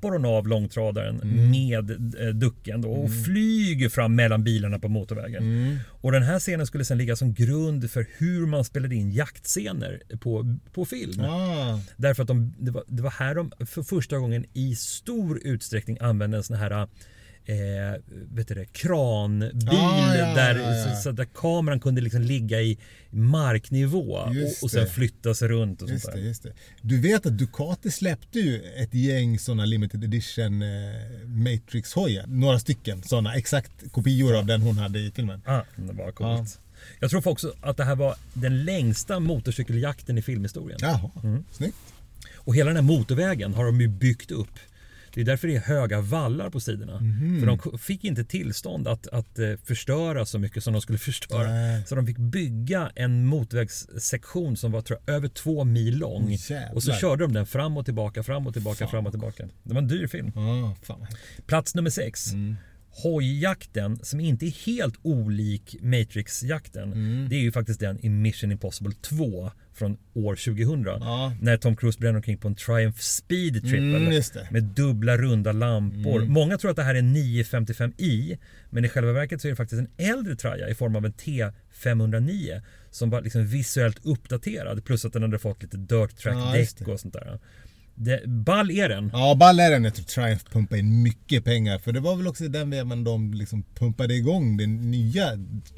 hoppar 0.00 0.10
hon 0.10 0.24
av 0.24 0.48
långtradaren 0.48 1.20
med 1.50 1.90
eh, 1.90 2.28
ducken 2.28 2.80
då, 2.80 2.90
och 2.90 3.10
flyger 3.24 3.88
fram 3.88 4.14
mellan 4.14 4.44
bilarna 4.44 4.78
på 4.78 4.88
motorvägen. 4.88 5.78
Och 5.88 6.12
den 6.12 6.22
här 6.22 6.38
scenen 6.38 6.66
skulle 6.66 6.84
sen 6.84 6.98
ligga 6.98 7.16
som 7.16 7.34
grund 7.34 7.90
för 7.90 8.06
hur 8.18 8.46
man 8.46 8.64
spelade 8.64 8.94
in 8.94 9.10
jaktscener 9.10 10.02
på, 10.20 10.56
på 10.72 10.84
film. 10.84 11.20
Ah, 11.20 11.80
Därför 11.96 12.22
att 12.22 12.28
de, 12.28 12.54
det, 12.58 12.70
var, 12.70 12.84
det 12.86 13.02
var 13.02 13.10
här 13.10 13.34
de 13.34 13.52
för 13.66 13.82
första 13.82 14.18
gången 14.18 14.44
i 14.52 14.74
stor 14.76 15.40
utsträckning 15.44 15.98
använde 16.00 16.36
en 16.36 16.42
sån 16.44 16.56
här 16.56 16.88
eh, 17.50 18.00
vet 18.32 18.48
du 18.48 18.54
det, 18.54 18.64
kranbil 18.72 19.50
Ah, 19.70 20.14
ja, 20.16 20.34
där, 20.34 20.54
ja, 20.58 20.74
ja. 20.74 20.96
Så, 20.96 21.02
så 21.02 21.12
där 21.12 21.24
kameran 21.34 21.80
kunde 21.80 22.00
liksom 22.00 22.22
ligga 22.22 22.60
i 22.60 22.78
marknivå 23.10 24.12
och, 24.12 24.62
och 24.62 24.70
sen 24.70 24.84
det. 24.84 24.90
flytta 24.90 25.34
sig 25.34 25.48
runt 25.48 25.82
och 25.82 25.88
just 25.90 26.04
sånt 26.04 26.14
det, 26.14 26.20
där. 26.20 26.28
just 26.28 26.42
det. 26.42 26.52
Du 26.82 27.00
vet 27.00 27.26
att 27.26 27.38
Ducati 27.38 27.90
släppte 27.90 28.38
ju 28.38 28.62
ett 28.76 28.94
gäng 28.94 29.38
sådana 29.38 29.64
limited 29.64 30.04
edition 30.04 30.62
eh, 30.62 30.68
Matrix-hojar. 31.26 32.24
Några 32.26 32.58
stycken 32.58 33.02
sådana, 33.02 33.34
exakt 33.34 33.72
kopior 33.92 34.36
av 34.36 34.46
den 34.46 34.62
hon 34.62 34.78
hade 34.78 34.98
i 34.98 35.10
filmen. 35.14 35.42
Ah, 35.46 35.60
det 35.76 35.92
var 35.92 36.12
coolt. 36.12 36.58
Jag 37.00 37.10
tror 37.10 37.28
också 37.28 37.52
att 37.60 37.76
det 37.76 37.84
här 37.84 37.96
var 37.96 38.14
den 38.34 38.64
längsta 38.64 39.20
motorcykeljakten 39.20 40.18
i 40.18 40.22
filmhistorien. 40.22 40.78
Jaha, 40.82 41.10
Mm. 41.24 41.44
snyggt. 41.52 41.76
Och 42.34 42.54
hela 42.54 42.66
den 42.68 42.76
här 42.76 42.82
motorvägen 42.96 43.54
har 43.54 43.64
de 43.64 43.80
ju 43.80 43.88
byggt 43.88 44.30
upp. 44.30 44.58
Det 45.14 45.20
är 45.20 45.24
därför 45.24 45.48
det 45.48 45.56
är 45.56 45.60
höga 45.60 46.00
vallar 46.00 46.50
på 46.50 46.60
sidorna. 46.60 47.00
Mhm. 47.00 47.40
För 47.40 47.46
de 47.46 47.78
fick 47.78 48.04
inte 48.04 48.24
tillstånd 48.24 48.88
att, 48.88 49.06
att 49.06 49.38
eh, 49.38 49.52
förstöra 49.64 50.26
så 50.26 50.38
mycket 50.38 50.64
som 50.64 50.72
de 50.72 50.82
skulle 50.82 50.98
förstöra. 51.10 51.50
Nej. 51.50 51.86
Så 51.86 51.94
de 51.94 52.06
fick 52.06 52.18
bygga 52.18 52.92
en 52.94 53.26
motorvägssektion 53.26 54.56
som 54.56 54.72
var 54.72 54.80
tror 54.82 54.98
jag, 55.06 55.14
över 55.14 55.28
två 55.28 55.64
mil 55.64 55.98
lång. 55.98 56.30
Jävlar. 56.30 56.74
och 56.74 56.82
så 56.82 56.92
körde 56.92 57.24
de 57.24 57.32
den 57.32 57.46
fram 57.46 57.76
och 57.76 57.84
tillbaka, 57.84 58.22
fram 58.22 58.46
och 58.46 58.52
tillbaka, 58.52 58.86
fram 58.86 59.06
och 59.06 59.12
tillbaka. 59.12 59.48
Det 59.62 59.74
var 59.74 59.82
en 59.82 59.88
dyr 59.88 60.06
film. 60.06 60.32
Fan 60.82 61.02
häftigt. 61.02 61.46
Plats 61.46 61.74
nummer 61.74 61.90
sex. 61.90 62.32
Hojjakten 62.90 63.98
som 64.02 64.20
inte 64.20 64.46
är 64.46 64.66
helt 64.66 64.94
olik 65.02 65.76
Matrix-jakten. 65.80 66.90
Det 67.30 67.36
är 67.36 67.40
ju 67.40 67.52
faktiskt 67.52 67.80
den 67.80 68.04
i 68.04 68.08
Mission 68.08 68.52
Impossible 68.52 68.92
2 69.00 69.50
från 69.74 69.96
år 70.14 70.34
2000. 70.34 70.84
Ja. 70.84 71.32
När 71.40 71.56
Tom 71.56 71.76
Cruise 71.76 71.98
bränner 71.98 72.16
omkring 72.16 72.38
på 72.38 72.48
en 72.48 72.54
Triumph 72.54 72.98
Speed 72.98 73.54
Triple. 73.62 73.96
Mm. 73.96 74.22
Med 74.50 74.62
dubbla 74.62 75.16
runda 75.16 75.52
lampor. 75.52 76.20
Många 76.24 76.58
tror 76.58 76.70
att 76.70 76.76
det 76.76 76.82
här 76.82 76.94
är 76.94 76.98
en 76.98 77.16
955i. 77.16 78.38
Men 78.70 78.84
i 78.84 78.88
själva 78.88 79.12
verket 79.12 79.40
så 79.40 79.48
är 79.48 79.50
det 79.50 79.56
faktiskt 79.56 79.80
en 79.80 80.06
äldre 80.06 80.36
Traja 80.36 80.68
i 80.68 80.74
form 80.74 80.96
av 80.96 81.04
en 81.04 81.12
T509. 81.12 82.62
Som 82.90 83.10
var 83.10 83.22
liksom 83.22 83.46
visuellt 83.46 84.00
uppdaterad. 84.06 84.84
Plus 84.84 85.04
att 85.04 85.12
den 85.12 85.22
hade 85.22 85.38
fått 85.38 85.62
lite 85.62 85.76
dirt 85.76 86.16
track 86.16 86.34
Ja, 86.36 86.56
just 86.56 86.78
däck 86.78 86.86
det. 86.86 86.92
och 86.92 87.00
sånt 87.00 87.14
där. 87.14 87.38
Det, 87.94 88.22
ball 88.26 88.70
är 88.70 88.88
den. 88.88 89.10
Ja, 89.12 89.34
ball 89.34 89.60
är 89.60 89.70
den. 89.70 89.84
Jag 89.84 89.94
tror 89.94 90.04
Triumph 90.04 90.44
pumpade 90.52 90.78
in 90.80 91.02
mycket 91.02 91.44
pengar. 91.44 91.78
För 91.78 91.92
det 91.92 92.00
var 92.00 92.16
väl 92.16 92.26
också 92.28 92.44
i 92.44 92.48
den 92.48 92.70
vevan 92.70 93.04
de 93.04 93.34
liksom 93.34 93.62
pumpade 93.74 94.14
igång 94.14 94.56
den 94.56 94.90
nya 94.90 95.26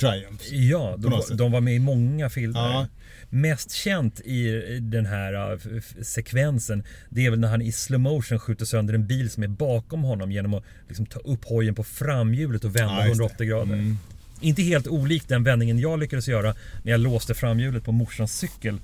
Triumph. 0.01 0.45
Ja, 0.55 0.97
de, 0.99 1.37
de 1.37 1.53
var 1.53 1.61
med 1.61 1.75
i 1.75 1.79
många 1.79 2.31
filmer. 2.31 2.61
Ja. 2.61 2.87
Mest 3.31 3.71
känt 3.73 4.21
i 4.21 4.51
den 4.83 5.07
här 5.07 5.55
f- 5.79 5.95
sekvensen 6.03 6.85
Det 7.11 7.27
är 7.27 7.31
väl 7.31 7.39
när 7.41 7.49
han 7.49 7.63
i 7.63 7.73
slow 7.73 8.01
motion 8.01 8.39
skjuter 8.39 8.65
sönder 8.65 8.95
en 8.95 9.07
bil 9.07 9.31
som 9.31 9.43
är 9.43 9.49
bakom 9.49 10.03
honom 10.03 10.33
genom 10.33 10.55
att 10.55 10.65
liksom 10.89 11.07
ta 11.07 11.19
upp 11.21 11.45
hojen 11.45 11.75
på 11.75 11.85
framhjulet 11.85 12.65
och 12.65 12.77
vända 12.77 12.95
Ja, 12.95 13.07
just 13.07 13.19
det. 13.19 13.25
180 13.25 13.47
grader. 13.47 13.97
Inte 14.43 14.63
helt 14.63 14.87
olikt 14.87 15.29
den 15.29 15.45
vändningen 15.45 15.79
jag 15.79 15.99
lyckades 16.01 16.29
göra 16.29 16.55
när 16.83 16.93
jag 16.93 17.01
låste 17.01 17.35
framhjulet 17.35 17.85
på 17.85 17.93
morsans 17.93 18.39
cykel. 18.39 18.81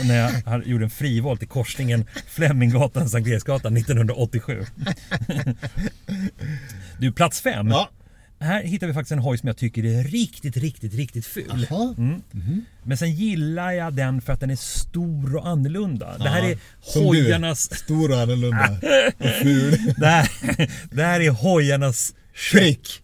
Och 0.00 0.06
när 0.06 0.32
jag 0.46 0.66
gjorde 0.66 0.84
en 0.84 0.90
frivolt 0.90 1.42
i 1.42 1.46
korsningen 1.46 2.04
Fleminggatan 2.28 3.08
Sankt 3.08 3.28
Eriksgatan 3.28 3.76
1987. 3.76 4.64
Du, 6.98 7.12
plats 7.12 7.40
fem. 7.40 7.68
Ja. 7.68 7.90
Här 8.40 8.62
hittar 8.62 8.86
vi 8.86 8.92
faktiskt 8.94 9.12
en 9.12 9.18
hoj 9.18 9.38
som 9.38 9.46
jag 9.46 9.56
tycker 9.56 9.84
är 9.84 10.04
riktigt, 10.04 10.56
riktigt, 10.56 10.94
riktigt 10.94 11.26
ful. 11.26 11.66
Jaha. 11.70 11.94
Mm. 11.98 12.22
Men 12.82 12.96
sen 12.98 13.12
gillar 13.12 13.72
jag 13.72 13.94
den 13.94 14.20
för 14.20 14.32
att 14.32 14.40
den 14.40 14.50
är 14.50 14.56
stor 14.56 15.36
och 15.36 15.48
annorlunda. 15.48 16.18
Det 16.18 16.28
här 16.28 16.42
Ja, 16.42 16.48
är 16.48 16.58
du. 16.94 17.00
hojarnas... 17.00 17.74
Stor 17.78 18.10
och 18.10 18.20
annorlunda. 18.20 18.68
och 19.18 19.30
ful. 19.42 19.78
Det 19.96 20.06
här, 20.06 20.28
det 20.94 21.02
här 21.02 21.20
är 21.20 21.30
hojarnas 21.30 22.14
Shrek. 22.34 23.02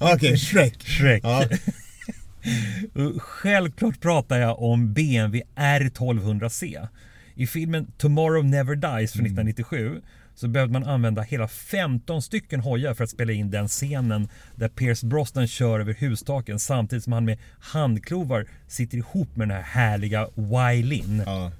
Okej, 0.00 0.36
Shrek. 0.38 0.82
Shrek. 0.82 1.24
Ja. 1.24 1.44
Självklart 3.18 4.00
pratar 4.00 4.38
jag 4.38 4.62
om 4.62 4.92
BMW 4.92 5.42
R1200C. 5.56 6.88
I 7.34 7.46
filmen 7.46 7.92
Tomorrow 7.98 8.44
Never 8.44 8.74
Dies 8.74 9.12
från 9.12 9.26
1997 9.26 10.00
så 10.34 10.48
behövde 10.48 10.72
man 10.72 10.84
använda 10.84 11.22
hela 11.22 11.48
15 11.48 12.22
stycken 12.22 12.60
hojar 12.60 12.94
för 12.94 13.04
att 13.04 13.10
spela 13.10 13.32
in 13.32 13.50
den 13.50 13.68
scenen 13.68 14.28
där 14.54 14.68
Pierce 14.68 15.06
Brosnan 15.06 15.46
kör 15.48 15.80
över 15.80 15.94
hustaken 15.94 16.58
samtidigt 16.58 17.04
som 17.04 17.12
han 17.12 17.24
med 17.24 17.38
handklovar 17.60 18.46
sitter 18.68 18.98
ihop 18.98 19.36
med 19.36 19.48
den 19.48 19.56
här 19.56 19.62
härliga 19.64 20.28
Wylin. 20.34 21.22
ja. 21.26 21.52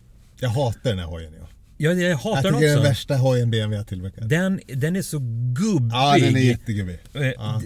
Jag 0.43 0.49
hatar 0.49 0.91
den 0.91 0.99
här 0.99 1.07
hojen. 1.07 1.33
Ja. 1.41 1.47
Ja, 1.82 1.90
jag 1.92 2.10
Jag 2.10 2.16
hatar 2.16 2.37
tycker 2.42 2.50
den 2.52 2.60
det 2.60 2.66
är 2.66 2.70
den 2.70 2.78
också. 2.78 2.88
värsta 2.88 3.16
hojen 3.16 3.50
BMW 3.50 3.76
har 3.76 3.84
tillverkat. 3.84 4.28
Den, 4.28 4.60
den 4.66 4.96
är 4.96 5.02
så 5.02 5.18
gubbig. 5.54 5.92
Ja, 5.92 6.16
den 6.20 6.37
är 6.37 6.40
jättegubbig. 6.40 6.99
Eh, 7.14 7.22
Ja. 7.26 7.62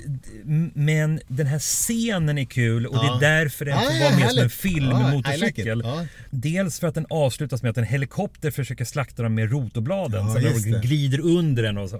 Men 0.75 1.21
den 1.28 1.47
här 1.47 1.59
scenen 1.59 2.38
är 2.38 2.44
kul 2.44 2.87
och 2.87 2.97
Ja. 2.97 3.18
det 3.21 3.26
är 3.26 3.30
därför 3.40 3.64
den 3.64 3.75
Ja, 3.75 3.80
får 3.80 3.87
vara 3.88 4.11
med 4.11 4.11
som 4.11 4.23
en 4.30 4.37
härligt. 4.37 4.52
film 4.52 4.85
Ja, 4.90 5.11
med 5.11 5.35
I 5.35 5.38
like. 5.40 5.76
Dels 6.30 6.80
för 6.80 6.87
att 6.87 6.94
den 6.94 7.06
avslutas 7.11 7.62
med 7.62 7.71
att 7.71 7.78
en 7.78 7.85
helikopter 7.85 8.50
försöker 8.50 8.85
slakta 8.85 9.23
dem 9.23 9.35
med 9.35 9.50
rotorbladen. 9.52 10.30
Så 10.33 10.38
de 10.38 10.78
glider 10.80 11.21
under 11.21 11.62
den 11.62 11.78
och 11.78 11.90
så 11.90 11.97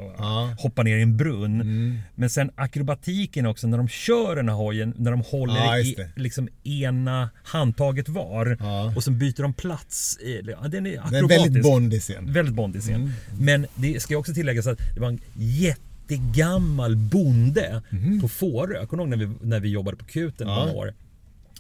hoppar 0.59 0.85
ner 0.85 0.97
i 0.97 1.03
en 1.03 1.17
brunn. 1.17 1.61
Mm. 1.61 1.99
Men 2.15 2.31
sen 2.31 2.51
akrobatiken 2.55 3.47
också 3.47 3.67
när 3.67 3.79
de 3.79 3.89
kör 3.89 4.37
den 4.37 4.49
här 4.49 4.57
hojen, 4.57 4.95
när 4.97 5.11
de 5.11 5.21
håller 5.21 5.79
i 5.81 5.97
liksom 6.17 6.49
ena 6.65 7.31
handtaget 7.45 8.09
var 8.09 8.59
och 8.97 9.05
sen 9.05 9.19
byter 9.19 9.43
de 9.43 9.53
plats. 9.55 10.19
i- 10.21 10.43
den 10.69 10.87
är 10.87 10.91
Det 10.91 10.97
är 10.97 11.01
en 11.01 11.15
akrobatisk. 11.15 11.45
väldigt 11.45 11.63
bondig 11.63 12.03
scen. 12.05 12.33
Väldigt 12.33 12.55
bondig 12.55 12.83
scen. 12.83 12.95
Mm. 12.95 13.13
Men 13.39 13.67
det 13.75 14.03
ska 14.03 14.17
också 14.17 14.35
tilläggas 14.35 14.67
att 14.67 14.79
det 14.95 15.01
var 15.01 15.09
en 15.09 15.21
jättegammal 15.35 16.97
bonde 16.97 17.83
på 18.21 18.29
Fårö. 18.29 18.87
Kommer 18.87 19.05
du 19.05 19.11
ihåg 19.11 19.19
när 19.19 19.27
vi, 19.27 19.49
när 19.49 19.61
vi 19.61 19.69
jobbade 19.69 19.97
på 19.97 20.05
Kuten. 20.05 20.49
Ja. 20.49 20.65
några 20.65 20.73
år? 20.73 20.95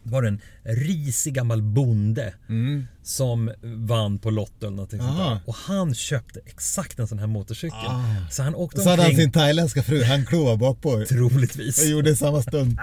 Det 0.04 0.10
var 0.10 0.22
en 0.22 0.40
risig 0.62 1.34
gammal 1.34 1.62
bonde 1.62 2.34
Mm. 2.48 2.86
som 3.02 3.50
vann 3.62 4.18
på 4.18 4.30
Lotto 4.30 4.66
eller 4.66 4.76
någonting 4.76 4.98
sånt 5.00 5.18
där. 5.18 5.38
Och 5.46 5.54
han 5.54 5.94
köpte 5.94 6.40
exakt 6.46 6.98
en 6.98 7.08
sån 7.08 7.18
här 7.18 7.26
motorcykel. 7.26 7.78
Ah. 7.88 8.04
Så 8.30 8.42
han 8.42 8.54
åkte 8.54 8.80
Så 8.80 8.90
hade 8.90 9.02
han 9.02 9.16
sin 9.16 9.32
thailändska 9.32 9.82
fru, 9.82 10.02
han 10.04 10.26
kloa 10.26 10.56
bakpå. 10.56 11.04
troligtvis. 11.08 11.78
Jag 11.78 11.90
gjorde 11.90 12.16
samma 12.16 12.42
stund 12.42 12.78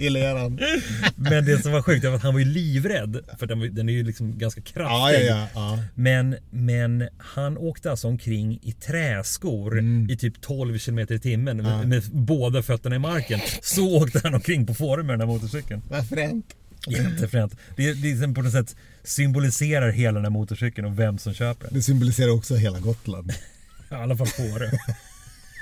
i 0.00 0.10
leran. 0.10 0.58
Men 1.16 1.44
det 1.44 1.62
som 1.62 1.72
var 1.72 1.82
sjukt 1.82 2.04
var 2.04 2.12
att 2.12 2.22
han 2.22 2.32
var 2.32 2.40
ju 2.40 2.46
livrädd. 2.46 3.18
För 3.38 3.46
den, 3.46 3.60
var, 3.60 3.66
den 3.66 3.88
är 3.88 3.92
ju 3.92 4.02
liksom 4.02 4.38
ganska 4.38 4.60
kraftig. 4.60 5.26
Ja, 5.26 5.36
ja, 5.36 5.48
ja. 5.54 5.78
Men, 5.94 6.36
men 6.50 7.08
han 7.18 7.58
åkte 7.58 7.90
alltså 7.90 8.08
omkring 8.08 8.58
i 8.62 8.72
träskor 8.72 9.80
i 10.10 10.16
typ 10.16 10.40
12 10.40 10.78
km 10.78 10.98
i 10.98 11.18
timmen 11.18 11.56
med, 11.56 11.66
Mm. 11.66 11.80
Ja. 11.80 11.86
med 11.86 12.02
båda 12.12 12.62
fötterna 12.62 12.96
i 12.96 12.98
marken. 12.98 13.40
Så 13.62 13.96
åkte 13.96 14.20
han 14.24 14.34
omkring 14.34 14.66
på 14.66 14.74
Fårö 14.74 15.02
med 15.02 15.12
den 15.18 15.20
här 15.28 15.34
motorcykeln. 15.34 15.82
Vad 15.90 16.08
fränt. 16.08 16.46
Jättefränt. 16.86 17.56
Det, 17.76 17.92
det 17.92 18.34
på 18.34 18.42
något 18.42 18.52
sätt 18.52 18.76
symboliserar 19.04 19.90
hela 19.90 20.14
den 20.14 20.24
här 20.24 20.30
motorcykeln 20.30 20.86
och 20.86 20.98
vem 20.98 21.18
som 21.18 21.34
köper 21.34 21.64
den. 21.64 21.74
Det 21.74 21.82
symboliserar 21.82 22.30
också 22.30 22.54
hela 22.56 22.80
Gotland. 22.80 23.30
I 23.90 23.94
alla 23.94 24.16
fall 24.16 24.26
Fårö. 24.26 24.70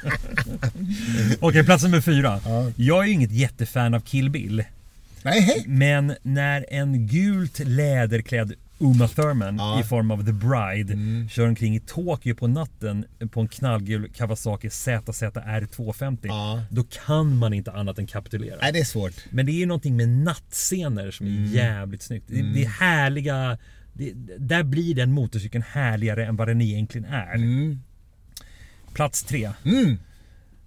Okej, 1.40 1.64
plats 1.64 1.84
nummer 1.84 2.00
fyra. 2.00 2.40
Ja. 2.44 2.70
Jag 2.76 3.02
är 3.02 3.06
ju 3.06 3.12
inget 3.12 3.32
jättefan 3.32 3.94
av 3.94 4.00
Kill 4.00 4.30
Bill. 4.30 4.64
Nej, 5.22 5.40
hej! 5.40 5.64
Men 5.66 6.16
när 6.22 6.66
en 6.68 7.06
gult 7.06 7.58
läderklädd 7.58 8.52
Uma 8.82 9.08
Thurman 9.08 9.56
Ja. 9.56 9.80
i 9.80 9.82
form 9.82 10.10
av 10.10 10.24
The 10.26 10.32
Bride 10.32 10.92
Mm. 10.92 11.28
kör 11.28 11.48
omkring 11.48 11.76
i 11.76 11.80
Tokyo 11.80 12.34
på 12.34 12.46
natten 12.46 13.04
på 13.30 13.40
en 13.40 13.48
knallgul 13.48 14.08
Kawasaki 14.12 14.70
ZZR 14.70 15.66
250 15.66 16.28
Ja. 16.28 16.62
då 16.70 16.84
kan 17.06 17.38
man 17.38 17.52
inte 17.52 17.72
annat 17.72 17.98
än 17.98 18.06
kapitulera. 18.06 18.58
Nej, 18.62 18.72
det 18.72 18.78
är 18.78 18.84
svårt. 18.84 19.12
Men 19.30 19.46
det 19.46 19.52
är 19.52 19.58
ju 19.58 19.66
någonting 19.66 19.96
med 19.96 20.08
nattscener 20.08 21.10
som 21.10 21.26
är 21.26 21.30
Mm. 21.30 21.44
jävligt 21.52 22.02
snyggt. 22.02 22.24
Det, 22.28 22.42
det 22.54 22.64
är 22.64 22.68
härliga 22.68 23.58
det, 23.92 24.12
där 24.38 24.62
blir 24.62 24.94
den 24.94 25.12
motorcykeln 25.12 25.64
härligare 25.72 26.26
än 26.26 26.36
vad 26.36 26.48
den 26.48 26.60
egentligen 26.60 27.04
är. 27.04 27.34
Mm. 27.34 27.80
Plats 28.94 29.22
tre. 29.24 29.50
Mm. 29.64 29.98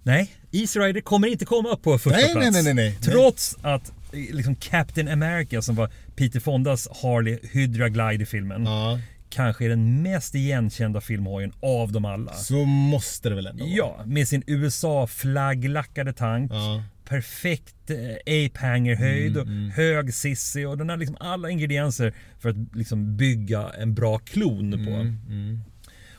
Nej, 0.02 0.30
Easy 0.60 0.80
Rider 0.80 1.00
kommer 1.00 1.28
inte 1.28 1.44
komma 1.44 1.68
upp 1.68 1.82
på 1.82 1.98
första 1.98 2.18
Nej, 2.18 2.32
plats. 2.32 2.52
nej, 2.52 2.62
nej, 2.62 2.74
nej, 2.74 2.74
nej. 2.74 2.98
Trots 3.02 3.56
att 3.62 3.88
eh, 4.12 4.34
liksom 4.36 4.54
Captain 4.56 5.08
America 5.08 5.62
som 5.62 5.74
var 5.74 5.90
Peter 6.16 6.40
Fondas 6.40 6.88
Harley 7.02 7.38
Hydra 7.52 7.88
Glide 7.88 8.22
i 8.22 8.26
filmen 8.26 8.64
Ja, 8.66 9.00
kanske 9.30 9.64
är 9.64 9.68
den 9.68 10.02
mest 10.02 10.34
igenkända 10.34 11.00
filmhojen 11.00 11.52
av 11.62 11.92
dem 11.92 12.04
alla. 12.04 12.32
så 12.32 12.64
måste 12.64 13.28
det 13.28 13.34
väl 13.34 13.46
ändå 13.46 13.64
vara. 13.64 13.74
Ja, 13.74 14.00
med 14.06 14.28
sin 14.28 14.42
USA-flagglackade 14.46 16.12
tank. 16.12 16.52
Ja. 16.52 16.82
Perfekt 17.08 17.90
eh, 17.90 17.96
ape-hanger-höjd 18.26 19.36
och 19.36 19.42
Mm, 19.46 19.70
hög 19.70 20.14
sissi 20.14 20.64
och 20.64 20.78
den 20.78 20.88
har 20.88 20.96
liksom 20.96 21.16
alla 21.20 21.50
ingredienser 21.50 22.14
för 22.40 22.48
att 22.48 22.56
liksom 22.74 23.16
bygga 23.16 23.68
en 23.78 23.94
bra 23.94 24.18
klon 24.18 24.70
på. 24.70 24.90
Mm, 24.90 25.16
mm. 25.28 25.60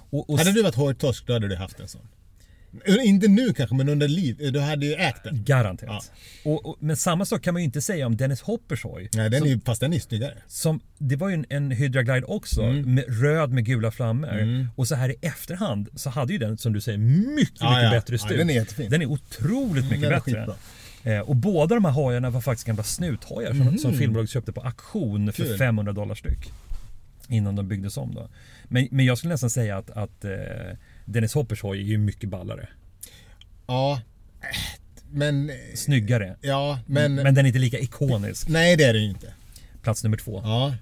Och, 0.10 0.30
och 0.30 0.38
Hade 0.38 0.52
du 0.52 0.64
varit 0.64 0.76
hojtorsk 0.76 1.28
då 1.28 1.34
hade 1.34 1.48
du 1.48 1.56
haft 1.56 1.80
en 1.80 1.88
sån. 1.88 2.02
Eh, 2.86 2.96
Inte 3.08 3.28
nu 3.28 3.54
kanske, 3.54 3.76
men 3.76 3.90
under 3.90 4.08
liv. 4.08 4.52
Du 4.54 4.60
hade 4.60 4.86
ju 4.86 4.94
ägt 4.94 5.24
den. 5.24 5.44
Garanterat. 5.44 6.12
Och, 6.44 6.66
och, 6.66 6.78
men 6.80 6.98
samma 6.98 7.26
sak 7.26 7.42
kan 7.44 7.54
man 7.54 7.62
ju 7.62 7.66
inte 7.66 7.82
säga 7.82 8.06
om 8.06 8.18
Dennis 8.18 8.42
Hoppers 8.42 8.84
hoj. 8.84 9.10
Nej, 9.14 9.30
den 9.30 9.40
som, 9.40 9.48
är 9.48 9.52
ju, 9.52 9.60
fast 9.66 9.82
den 9.82 9.92
är 9.92 9.98
ju 9.98 10.02
snyggare. 10.02 10.34
som, 10.48 10.80
det 10.98 11.16
var 11.16 11.30
ju 11.30 11.34
en, 11.34 11.46
en 11.50 11.72
Hydra 11.72 12.04
Glide 12.04 12.26
också, 12.26 12.62
Mm. 12.64 12.94
med 12.96 13.22
röd 13.22 13.52
med 13.52 13.66
gula 13.66 13.92
flammor. 13.92 14.40
Mm. 14.40 14.68
Och 14.76 14.88
så 14.88 14.96
här 14.96 15.10
i 15.10 15.16
efterhand 15.22 15.90
så 15.96 16.10
hade 16.10 16.34
ju 16.34 16.40
den, 16.40 16.58
som 16.58 16.74
du 16.74 16.82
säger, 16.82 16.98
mycket, 16.98 17.18
Ja, 17.60 17.70
mycket 17.70 17.84
ja. 17.84 17.90
bättre 17.92 18.14
Ja, 18.16 18.18
stuk. 18.26 18.38
den 18.38 18.50
är 18.50 18.54
jättefin. 18.54 18.92
Den 18.92 19.02
är 19.02 19.06
otroligt 19.06 19.90
mycket 19.92 20.06
är 20.06 20.10
bättre. 20.10 20.22
skitbra. 20.22 20.56
Eh, 21.04 21.20
och 21.20 21.36
båda 21.36 21.76
de 21.76 21.86
här 21.86 21.92
hojarna 21.92 22.30
var 22.30 22.42
faktiskt 22.42 22.68
gamla 22.68 22.84
snuthojar 22.84 23.54
som, 23.54 23.78
som 23.78 23.94
filmbolaget 23.94 24.30
köpte 24.30 24.52
på 24.52 24.62
auktion 24.62 25.32
för. 25.34 25.44
Kul. 25.44 25.58
500 25.58 25.94
dollar 25.94 26.16
styck. 26.16 26.52
Innan 27.30 27.56
de 27.56 27.68
byggdes 27.68 27.98
om 27.98 28.14
då. 28.16 28.30
Men, 28.64 28.88
men 28.92 29.06
jag 29.06 29.18
skulle 29.18 29.34
nästan 29.34 29.50
säga 29.50 29.78
att, 29.78 29.90
att 29.90 30.26
eh, 30.26 30.32
Dennis 31.08 31.34
Hoppers 31.34 31.62
hoj 31.62 31.80
är 31.80 31.84
ju 31.84 31.98
mycket 31.98 32.30
ballare. 32.30 32.68
Ja, 33.68 34.02
men... 35.12 35.52
Snyggare. 35.76 36.36
Ja, 36.42 36.80
men... 36.86 37.16
Men 37.16 37.34
den 37.36 37.46
är 37.46 37.48
inte 37.48 37.60
lika 37.60 37.80
ikonisk. 37.80 38.48
Nej, 38.50 38.76
det 38.78 38.84
är 38.84 38.94
det 38.94 39.00
ju 39.00 39.10
inte. 39.10 39.34
Plats 39.82 40.04
nummer 40.04 40.18
två. 40.18 40.42
Ja. 40.44 40.76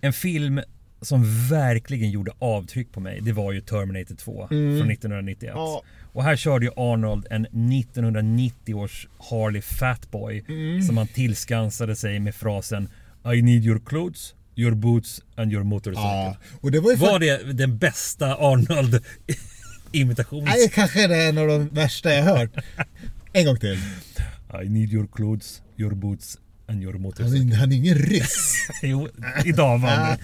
En 0.00 0.12
film 0.12 0.60
som 1.02 1.48
verkligen 1.48 2.10
gjorde 2.10 2.32
avtryck 2.38 2.92
på 2.92 3.00
mig, 3.00 3.20
det 3.20 3.32
var 3.32 3.52
ju 3.52 3.60
Terminator 3.60 4.14
2 4.14 4.48
Mm. 4.50 4.78
från 4.78 4.90
1991. 4.90 5.52
Ja. 5.56 5.82
Och 6.12 6.24
här 6.24 6.36
körde 6.36 6.66
ju 6.66 6.72
Arnold 6.76 7.26
en 7.30 7.42
1990 7.44 8.74
års 8.74 9.08
Harley 9.30 9.62
Fatboy 9.62 10.44
Mm. 10.48 10.82
som 10.82 10.96
han 10.96 11.06
tillskansade 11.06 11.96
sig 11.96 12.18
med 12.20 12.34
frasen 12.34 12.88
I 13.34 13.42
need 13.42 13.64
your 13.64 13.80
clothes, 13.86 14.34
your 14.56 14.74
boots 14.74 15.20
and 15.36 15.52
your 15.52 15.64
motorcycle. 15.64 16.02
ja. 16.02 16.36
Och 16.60 16.70
det 16.70 16.80
var 16.80 16.90
ju 16.90 16.96
Var 16.96 17.18
det 17.18 17.52
den 17.52 17.78
bästa 17.78 18.34
Arnold 18.34 19.00
imitationen? 19.92 20.44
Nej, 20.44 20.70
kanske 20.74 21.06
det 21.06 21.16
är 21.16 21.28
en 21.28 21.38
av 21.38 21.46
de 21.48 21.68
värsta 21.68 22.14
jag 22.14 22.22
hört. 22.22 22.50
En 23.36 23.44
gång 23.46 23.58
till. 23.58 23.78
I 24.64 24.68
need 24.68 24.92
your 24.92 25.06
clothes, 25.12 25.62
your 25.76 25.94
boots 25.94 26.38
and 26.68 26.82
your 26.82 26.92
Han 26.92 27.02
motorcycle. 27.02 27.54
är, 27.54 27.58
han 27.58 27.72
är 27.72 27.76
ingen 27.76 27.94
ryss. 27.94 28.54
Jo, 28.82 29.08
idag 29.44 29.80
Ja. 29.84 29.86
det. 29.86 30.18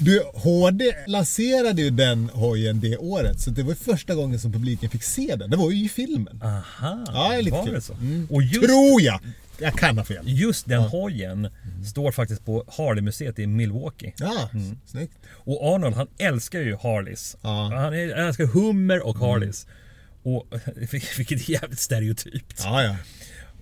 Du, 0.00 0.22
HD 0.34 0.84
lanserade 1.06 1.82
ju 1.82 1.90
den 1.90 2.28
hojen 2.28 2.80
det 2.80 2.96
året. 2.96 3.40
Så 3.40 3.50
det 3.50 3.62
var 3.62 3.70
ju 3.70 3.76
första 3.76 4.14
gången 4.14 4.38
som 4.40 4.52
publiken 4.52 4.90
fick 4.90 5.02
se 5.02 5.36
den. 5.36 5.50
Det 5.50 5.56
var 5.56 5.70
ju 5.70 5.84
i 5.84 5.88
filmen. 5.88 6.40
Aha, 6.42 7.04
Ja, 7.06 7.36
lite 7.40 7.50
var 7.56 7.64
kul. 7.64 7.74
det 7.74 7.80
så? 7.80 7.92
Mm. 7.94 8.26
Och 8.30 8.42
just 8.42 8.62
Tror 8.66 9.02
jag! 9.02 9.20
Jag 9.60 9.74
kan 9.74 9.98
ha 9.98 10.04
fel. 10.04 10.22
Just 10.24 10.68
den 10.68 10.82
hojen 10.82 11.48
står 11.86 12.12
faktiskt 12.12 12.44
på 12.44 12.64
Harley-museet 12.68 13.38
i 13.38 13.46
Milwaukee. 13.46 14.12
Ja, 14.18 14.50
snyggt. 14.86 15.18
Och 15.30 15.74
Arnold 15.74 15.94
han 15.96 16.06
älskar 16.18 16.60
ju 16.60 16.76
Harleys. 16.76 17.36
Ja. 17.42 17.66
Mm. 17.66 17.78
Han 17.78 17.94
älskar 17.94 18.46
Hummer 18.46 19.06
och 19.06 19.18
Harleys. 19.18 19.66
Och, 20.22 20.46
vilket 21.16 21.48
är 21.48 21.50
jävligt 21.50 21.80
stereotypt. 21.80 22.60
Ja, 22.64 22.82
ja. 22.82 22.96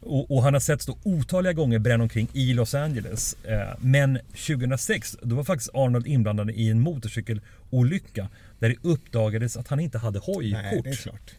Och, 0.01 0.31
och 0.31 0.43
han 0.43 0.53
har 0.53 0.61
sett 0.61 0.87
då 0.87 0.99
otaliga 1.03 1.53
gånger 1.53 1.79
bränna 1.79 2.03
omkring 2.03 2.29
i 2.33 2.53
Los 2.55 2.75
Angeles. 2.75 3.37
Eh, 3.45 3.75
men 3.81 4.19
2006 4.31 5.17
då 5.23 5.37
var 5.37 5.45
faktiskt 5.45 5.71
Arnold 5.75 6.07
inblandad 6.07 6.51
i 6.51 6.71
en 6.71 6.81
motorcykelolycka. 6.81 8.29
Där 8.59 8.69
det 8.69 8.77
uppdagades 8.83 9.57
att 9.57 9.69
han 9.69 9.81
inte 9.81 9.99
hade 9.99 10.19
Nej, 10.19 10.35
hojkort. 10.35 10.85
det 10.85 10.91
är 10.91 10.95
klart. 10.95 11.35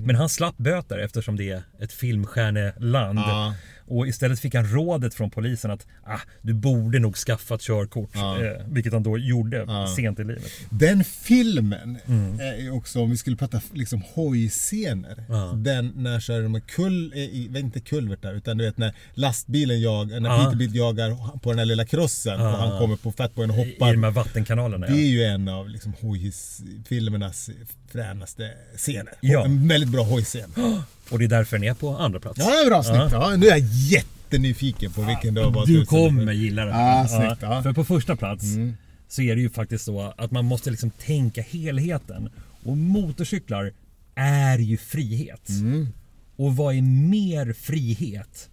Men 0.00 0.16
han 0.16 0.28
slapp 0.28 0.56
böter 0.56 0.98
eftersom 0.98 1.36
det 1.36 1.50
är 1.50 1.62
ett 1.80 1.92
filmstjärneland. 1.92 3.18
Ja. 3.18 3.54
Och 3.98 4.06
istället 4.08 4.40
fick 4.40 4.54
han 4.54 4.66
rådet 4.66 5.14
från 5.14 5.30
polisen 5.30 5.70
att 5.70 5.86
ah, 6.04 6.18
du 6.42 6.54
borde 6.54 6.98
nog 6.98 7.16
skaffa 7.16 7.54
ett 7.54 7.60
körkort. 7.60 8.10
Ja. 8.14 8.44
Eh, 8.44 8.66
vilket 8.68 8.92
han 8.92 9.02
då 9.02 9.18
gjorde 9.18 9.56
Ja. 9.66 9.94
sent 9.96 10.18
i 10.20 10.24
livet. 10.24 10.42
Den 10.70 11.04
filmen 11.04 11.98
Mm. 12.06 12.40
är 12.40 12.70
också, 12.76 13.00
om 13.02 13.10
vi 13.10 13.16
skulle 13.16 13.36
prata 13.36 13.60
liksom 13.72 14.02
hojscener. 14.14 15.24
Ja. 15.28 15.52
Den 15.56 15.92
när 15.96 16.20
kör 16.20 16.42
de 16.42 16.60
kull, 16.60 17.12
i, 17.14 17.20
i- 17.20 17.58
inte 17.58 17.80
kulvertar, 17.80 18.34
utan 18.34 18.58
du 18.58 18.64
vet 18.64 18.78
när 18.78 18.94
lastbilen 19.14 19.80
jagar, 19.80 20.20
när 20.20 20.30
Ja. 20.30 20.44
Peterbilt 20.44 20.74
jagar 20.74 21.38
på 21.38 21.50
den 21.50 21.58
här 21.58 21.66
lilla 21.66 21.84
krossen 21.84 22.40
och 22.40 22.46
han 22.46 22.78
kommer 22.78 22.96
på 22.96 23.12
Fatboyen 23.12 23.50
och 23.50 23.56
I, 23.56 23.60
I 23.60 23.72
hoppar. 23.72 23.92
de 23.92 24.04
här 24.04 24.10
vattenkanalerna. 24.10 24.86
Det 24.86 24.92
är 24.92 25.08
ju 25.10 25.22
en 25.24 25.48
av 25.48 25.68
liksom 25.68 25.92
hojfilmernas 26.00 27.50
fränaste 27.92 28.50
scener. 28.76 29.12
Ja. 29.20 29.44
En 29.44 29.68
väldigt 29.68 29.90
bra 29.90 30.02
hojscen. 30.02 30.50
Och 31.12 31.18
det 31.18 31.24
är 31.24 31.28
därför 31.28 31.58
den 31.58 31.68
är 31.68 31.74
på 31.74 31.96
andra 31.96 32.20
plats. 32.20 32.38
Ja, 32.38 32.64
bra 32.66 32.82
snyggt. 32.82 33.12
Ja, 33.12 33.36
nu 33.36 33.46
är 33.46 33.50
jag 33.50 33.58
jättenyfiken 33.58 34.92
på 34.92 35.02
vilken 35.02 35.34
du 35.34 35.40
har 35.40 35.50
valt 35.50 35.66
Du 35.68 35.86
kommer 35.86 36.32
gilla 36.32 36.64
den. 36.64 36.78
Ja, 36.80 37.06
snyggt, 37.08 37.42
ja. 37.42 37.62
För 37.62 37.72
på 37.72 37.84
första 37.84 38.16
plats 38.16 38.44
Mm. 38.44 38.76
så 39.08 39.22
är 39.22 39.34
det 39.36 39.40
ju 39.42 39.50
faktiskt 39.50 39.84
så 39.84 40.14
att 40.16 40.30
man 40.30 40.44
måste 40.44 40.70
liksom 40.70 40.90
tänka 40.90 41.42
helheten. 41.42 42.28
Och 42.64 42.76
motorcyklar 42.76 43.72
är 44.14 44.58
ju 44.58 44.76
frihet. 44.76 45.48
Mm. 45.48 45.88
Och 46.36 46.56
vad 46.56 46.74
är 46.74 46.82
mer 46.82 47.52
frihet 47.52 48.48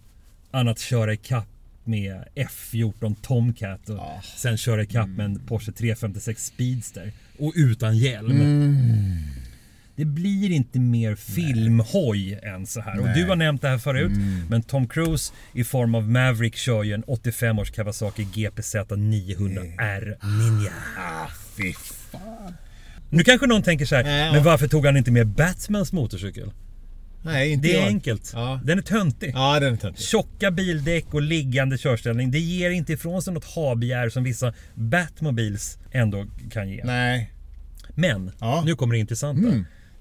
än 0.52 0.68
att 0.68 0.78
köra 0.78 1.12
ikapp 1.12 1.46
med 1.84 2.24
F14 2.34 3.16
Tomcat 3.22 3.88
och 3.88 3.98
Ah. 3.98 4.22
sen 4.36 4.56
köra 4.56 4.82
ikapp 4.82 5.08
med 5.08 5.26
en 5.26 5.38
Porsche 5.46 5.72
356 5.72 6.46
Speedster. 6.46 7.12
Och 7.38 7.52
utan 7.56 7.96
hjälm. 7.98 8.30
Mm. 8.40 9.18
Det 10.00 10.06
blir 10.06 10.50
inte 10.50 10.78
mer 10.80 11.14
filmhoj 11.14 12.38
än 12.42 12.66
så 12.66 12.80
här. 12.80 12.98
Och 12.98 13.04
Nej. 13.04 13.12
Mm. 13.12 13.22
du 13.24 13.28
har 13.28 13.36
nämnt 13.36 13.62
det 13.62 13.68
här 13.68 13.78
förut. 13.78 14.12
Men 14.48 14.62
Tom 14.62 14.88
Cruise 14.88 15.32
i 15.52 15.64
form 15.64 15.94
av 15.94 16.10
Maverick 16.10 16.56
kör 16.56 16.82
ju 16.82 16.92
en 16.94 17.02
85 17.02 17.58
års 17.58 17.70
Kawasaki 17.70 18.24
GPZ 18.24 18.74
900R 18.74 20.16
Ninja. 20.38 20.72
Ah, 20.98 21.26
fy 21.56 21.72
fan. 22.12 22.54
Nu 23.10 23.24
kanske 23.24 23.46
någon 23.46 23.62
tänker 23.62 23.86
så 23.86 23.94
här, 23.96 24.26
Ja. 24.26 24.32
men 24.32 24.44
varför 24.44 24.68
tog 24.68 24.86
han 24.86 24.96
inte 24.96 25.10
med 25.10 25.26
Batmans 25.26 25.92
motorcykel? 25.92 26.52
Nej, 27.22 27.50
inte 27.52 27.68
Det 27.68 27.74
är 27.74 27.78
jag. 27.80 27.86
enkelt. 27.88 28.30
Ja. 28.34 28.60
Den 28.64 28.78
är 28.78 28.82
töntig. 28.82 29.30
Ja, 29.34 29.60
den 29.60 29.72
är 29.72 29.76
töntig. 29.76 30.02
Tjocka 30.04 30.50
bildäck 30.50 31.14
och 31.14 31.22
liggande 31.22 31.78
körställning. 31.78 32.30
Det 32.30 32.38
ger 32.38 32.70
inte 32.70 32.92
ifrån 32.92 33.22
sig 33.22 33.34
något 33.34 33.44
habegär 33.54 34.08
som 34.08 34.24
vissa 34.24 34.52
Batmobiles 34.74 35.78
ändå 35.92 36.26
kan 36.50 36.68
ge. 36.68 36.80
Nej. 36.84 37.32
Men, 37.94 38.30
Ja. 38.40 38.52
Mm. 38.52 38.64
nu 38.64 38.74
kommer 38.74 38.94
det 38.94 38.98
intressanta. 39.00 39.48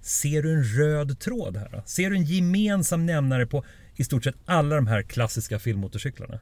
Ser 0.02 0.42
du 0.44 0.54
en 0.54 0.64
röd 0.64 1.20
tråd 1.20 1.58
här? 1.58 1.84
Ser 1.86 2.10
du 2.10 2.16
en 2.16 2.24
gemensam 2.24 3.06
nämnare 3.06 3.46
på 3.46 3.66
i 3.96 4.04
stort 4.04 4.24
sett 4.24 4.36
alla 4.46 4.76
de 4.76 4.88
här 4.88 5.02
klassiska 5.02 5.60
filmmotorcyklarna? 5.60 6.40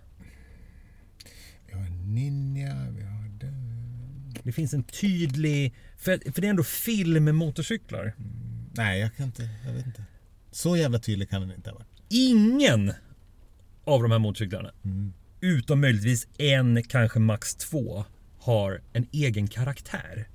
Vi 1.67 1.73
har 1.73 1.89
Ninja, 1.89 2.87
vi 2.97 3.03
har 3.03 3.39
den. 3.39 4.33
Det 4.43 4.51
finns 4.51 4.73
en 4.73 4.83
tydlig... 4.83 5.73
För, 5.97 6.31
för 6.31 6.41
det 6.41 6.47
är 6.47 6.49
ändå 6.49 6.63
filmmotorcyklar. 6.63 8.13
Nej, 8.73 8.99
jag 8.99 9.15
kan 9.15 9.25
inte. 9.25 9.49
Jag 9.65 9.73
vet 9.73 9.85
inte. 9.85 10.03
Så 10.51 10.77
jävla 10.77 10.99
tydlig 10.99 11.29
kan 11.29 11.41
den 11.41 11.51
inte 11.51 11.69
ha 11.69 11.75
varit. 11.77 11.87
Ingen 12.09 12.93
av 13.83 14.01
de 14.01 14.11
här 14.11 14.19
motorcyklarna, 14.19 14.71
Mm. 14.83 15.13
utom 15.41 15.81
möjligtvis 15.81 16.27
en, 16.37 16.83
kanske 16.83 17.19
max 17.19 17.55
två, 17.55 18.05
har 18.39 18.81
en 18.93 19.07
egen 19.11 19.47
karaktär. 19.47 20.27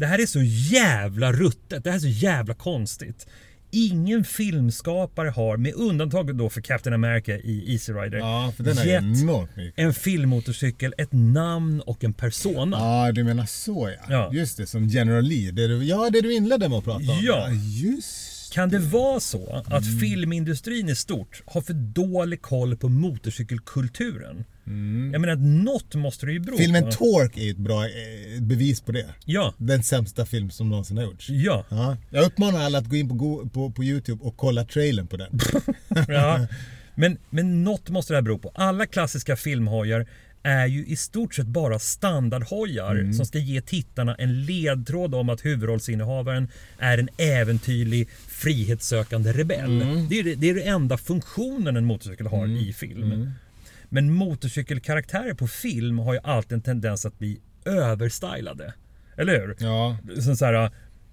Det 0.00 0.06
här 0.06 0.20
är 0.20 0.26
så 0.26 0.42
jävla 0.42 1.32
ruttet. 1.32 1.84
Det 1.84 1.90
här 1.90 1.96
är 1.96 2.00
så 2.00 2.08
jävla 2.08 2.54
konstigt. 2.54 3.26
Ingen 3.70 4.24
filmskapare 4.24 5.28
har, 5.28 5.56
med 5.56 5.74
undantag 5.74 6.36
då 6.36 6.50
för 6.50 6.60
Captain 6.60 6.94
America 6.94 7.32
i 7.32 7.72
Easy 7.72 7.92
Rider, 7.92 8.18
Ja, 8.18 8.52
för 8.56 8.64
den 8.64 8.78
är 8.78 8.84
gett 8.84 9.74
en 9.76 9.94
filmmotorcykel 9.94 10.94
ett 10.98 11.12
namn 11.12 11.80
och 11.80 12.04
en 12.04 12.12
persona. 12.12 12.76
Ja, 12.76 13.12
du 13.12 13.24
menar 13.24 13.46
så 13.46 13.90
ja. 13.98 14.06
Ja. 14.08 14.30
Just 14.34 14.56
det, 14.56 14.66
som 14.66 14.86
General 14.86 15.24
Lee. 15.24 15.50
Det 15.50 15.66
du, 15.66 15.84
ja, 15.84 16.10
det 16.12 16.20
du 16.20 16.34
inledde 16.34 16.68
med 16.68 16.78
att 16.78 16.84
prata 16.84 17.12
om. 17.12 17.18
Ja. 17.22 17.48
just 17.50 18.29
Kan 18.52 18.68
det 18.68 18.78
vara 18.78 19.20
så 19.20 19.62
att 19.66 19.84
Mm. 19.86 19.98
filmindustrin 20.00 20.88
i 20.88 20.94
stort 20.96 21.42
har 21.46 21.60
för 21.60 21.72
dålig 21.74 22.42
koll 22.42 22.76
på 22.76 22.88
motorcykelkulturen? 22.88 24.44
Mm. 24.66 25.10
Jag 25.12 25.20
menar, 25.20 25.36
något 25.36 25.94
måste 25.94 26.26
det 26.26 26.32
ju 26.32 26.40
bero 26.40 26.56
Filmen 26.56 26.84
på. 26.84 26.90
Torque 26.90 27.40
är 27.46 27.50
ett 27.50 27.56
bra 27.56 27.84
eh, 27.84 28.42
bevis 28.42 28.80
på 28.80 28.92
det. 28.92 29.06
Ja, 29.24 29.54
Den 29.58 29.82
sämsta 29.82 30.26
film 30.26 30.50
som 30.50 30.68
någonsin 30.68 30.96
har 30.96 31.04
gjorts. 31.04 31.26
ja, 31.30 31.64
Ja. 31.68 31.96
Jag 32.10 32.24
uppmanar 32.24 32.60
alla 32.60 32.78
att 32.78 32.88
gå 32.88 32.96
in 32.96 33.08
på, 33.08 33.48
på, 33.52 33.70
på 33.70 33.84
Youtube 33.84 34.24
och 34.24 34.36
kolla 34.36 34.64
trailern 34.64 35.06
på 35.06 35.16
den. 35.16 35.38
ja. 36.08 36.46
Men, 36.94 37.18
men 37.30 37.64
något 37.64 37.88
måste 37.90 38.12
det 38.12 38.16
här 38.16 38.22
bero 38.22 38.38
på. 38.38 38.52
Alla 38.54 38.86
klassiska 38.86 39.36
filmhojar 39.36 40.06
är 40.42 40.66
ju 40.66 40.86
i 40.86 40.96
stort 40.96 41.34
sett 41.34 41.46
bara 41.46 41.78
standardhojar 41.78 42.94
Mm. 42.94 43.12
som 43.12 43.26
ska 43.26 43.38
ge 43.38 43.60
tittarna 43.60 44.14
en 44.14 44.44
ledtråd 44.44 45.14
om 45.14 45.28
att 45.28 45.44
huvudrollsinnehavaren 45.44 46.48
är 46.78 46.98
en 46.98 47.08
äventyrlig 47.16 48.08
frihetssökande 48.28 49.32
rebell. 49.32 49.82
Mm. 49.82 50.08
Det, 50.08 50.18
är, 50.18 50.24
det- 50.24 50.34
det 50.34 50.50
är 50.50 50.54
den 50.54 50.68
enda 50.74 50.98
funktionen 50.98 51.76
en 51.76 51.84
motorcykel 51.84 52.26
har 52.26 52.46
i 52.46 52.72
film. 52.72 53.02
Mm. 53.12 53.30
Men 53.88 54.12
motorcykelkaraktärer 54.12 55.34
på 55.34 55.46
film 55.48 55.98
har 55.98 56.14
ju 56.14 56.20
alltid 56.24 56.52
en 56.52 56.62
tendens 56.62 57.06
att 57.06 57.18
bli 57.18 57.40
överstylade. 57.64 58.74
Eller 59.16 59.40
hur? 59.40 59.56
Ja. 59.60 59.98
Som 60.20 60.36
så 60.36 60.44
här, 60.44 60.70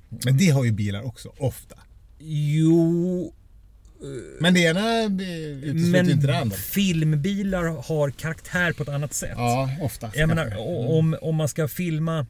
Men 0.10 0.38
det 0.38 0.50
har 0.50 0.66
ju 0.66 0.72
bilar 0.72 1.02
också, 1.06 1.34
ofta. 1.38 1.76
jo, 2.20 3.34
Men 4.40 4.54
det 4.54 4.60
ena 4.60 5.00
eh, 5.00 5.06
utesluter 5.06 5.92
men 5.92 6.10
inte 6.10 6.28
det 6.28 6.38
andra. 6.38 6.56
filmbilar 6.56 7.64
har 7.88 8.10
karaktär 8.12 8.72
på 8.74 8.84
ett 8.84 8.90
annat 8.90 9.14
sätt. 9.14 9.34
Ja, 9.36 9.70
ofta. 9.82 10.12
Jag 10.16 10.28
menar, 10.30 10.58
o- 10.58 10.98
om, 11.00 11.16
om 11.22 11.36
man 11.36 11.48
ska 11.48 11.68
filma 11.68 12.26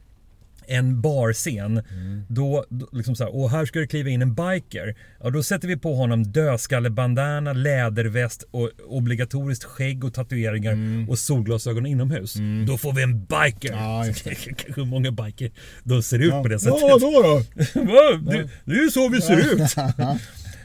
en 0.70 1.00
barscen, 1.00 1.82
då, 2.28 2.64
då 2.68 2.88
liksom 2.92 3.16
så 3.16 3.24
här, 3.24 3.34
och 3.36 3.50
här 3.50 3.64
ska 3.66 3.78
det 3.78 3.86
kliva 3.86 4.10
in 4.10 4.22
en 4.22 4.34
biker. 4.34 4.96
Ja, 5.22 5.30
då 5.30 5.42
sätter 5.42 5.68
vi 5.68 5.76
på 5.76 5.94
honom 5.94 6.32
dödskallebandana, 6.32 7.52
läderväst 7.52 8.44
och 8.50 8.70
obligatoriskt 8.88 9.64
skägg 9.64 10.04
och 10.04 10.14
tatueringar 10.14 10.76
och 11.10 11.18
solglasögon 11.18 11.86
inomhus. 11.86 12.34
Då 12.66 12.78
får 12.78 12.92
vi 12.92 13.02
en 13.02 13.24
biker. 13.24 13.72
Ja, 13.72 14.04
Kanske 14.24 14.54
hur 14.76 14.84
många 14.84 15.10
biker 15.12 15.50
de 15.84 16.02
ser 16.02 16.18
ut 16.18 16.30
på 16.30 16.48
det 16.48 16.58
sättet. 16.58 16.80
Ja, 16.80 16.98
då 17.00 17.22
då? 17.22 17.42
Det, 18.30 18.48
det 18.64 18.72
är 18.72 18.82
ju 18.84 18.90
så 18.90 19.08
vi 19.08 19.20
ser 19.20 19.36
ut. 19.54 19.60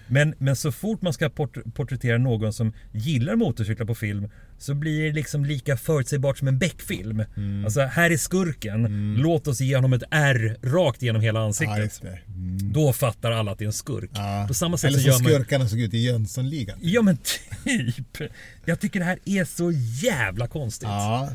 Men, 0.08 0.34
men 0.38 0.56
så 0.56 0.72
fort 0.72 1.02
man 1.02 1.14
ska 1.14 1.30
port- 1.30 1.74
porträttera 1.74 2.18
någon 2.18 2.54
som 2.54 2.74
gillar 2.92 3.36
motorcyklar 3.36 3.86
på 3.86 3.96
film 3.96 4.30
så 4.58 4.74
blir 4.74 5.04
det 5.04 5.12
liksom 5.14 5.46
lika 5.46 5.78
förutsägbart 5.78 6.38
som 6.38 6.48
en 6.48 6.58
Beck-film. 6.60 7.24
Mm. 7.38 7.66
Alltså, 7.66 7.82
här 7.82 8.12
är 8.12 8.18
skurken. 8.18 9.16
Låt 9.20 9.48
oss 9.48 9.62
ge 9.62 9.76
honom 9.76 9.94
ett 9.94 10.04
R 10.12 10.58
rakt 10.62 11.02
genom 11.02 11.22
hela 11.22 11.40
Ja, 11.40 11.46
ansiktet. 11.46 12.02
det. 12.02 12.20
Mm. 12.28 12.74
Då 12.74 12.94
fattar 12.94 13.32
alla 13.32 13.52
att 13.52 13.58
det 13.58 13.64
är 13.66 13.68
en 13.68 13.74
skurk. 13.74 14.10
Ja. 14.14 14.46
På 14.48 14.54
samma 14.54 14.78
sätt 14.78 14.88
Eller 14.88 15.00
så 15.00 15.04
som 15.04 15.12
gör 15.12 15.20
man... 15.32 15.32
skurkarna 15.32 15.68
såg 15.68 15.80
ut 15.80 15.94
i 15.94 15.98
Jönssonligan. 15.98 16.78
Ja 16.82 17.02
men 17.02 17.18
typ. 17.66 18.32
Jag 18.66 18.80
tycker 18.80 19.00
det 19.00 19.06
här 19.06 19.20
är 19.26 19.46
så 19.46 19.72
jävla 20.04 20.48
konstigt. 20.48 20.88
Ja, 20.90 21.30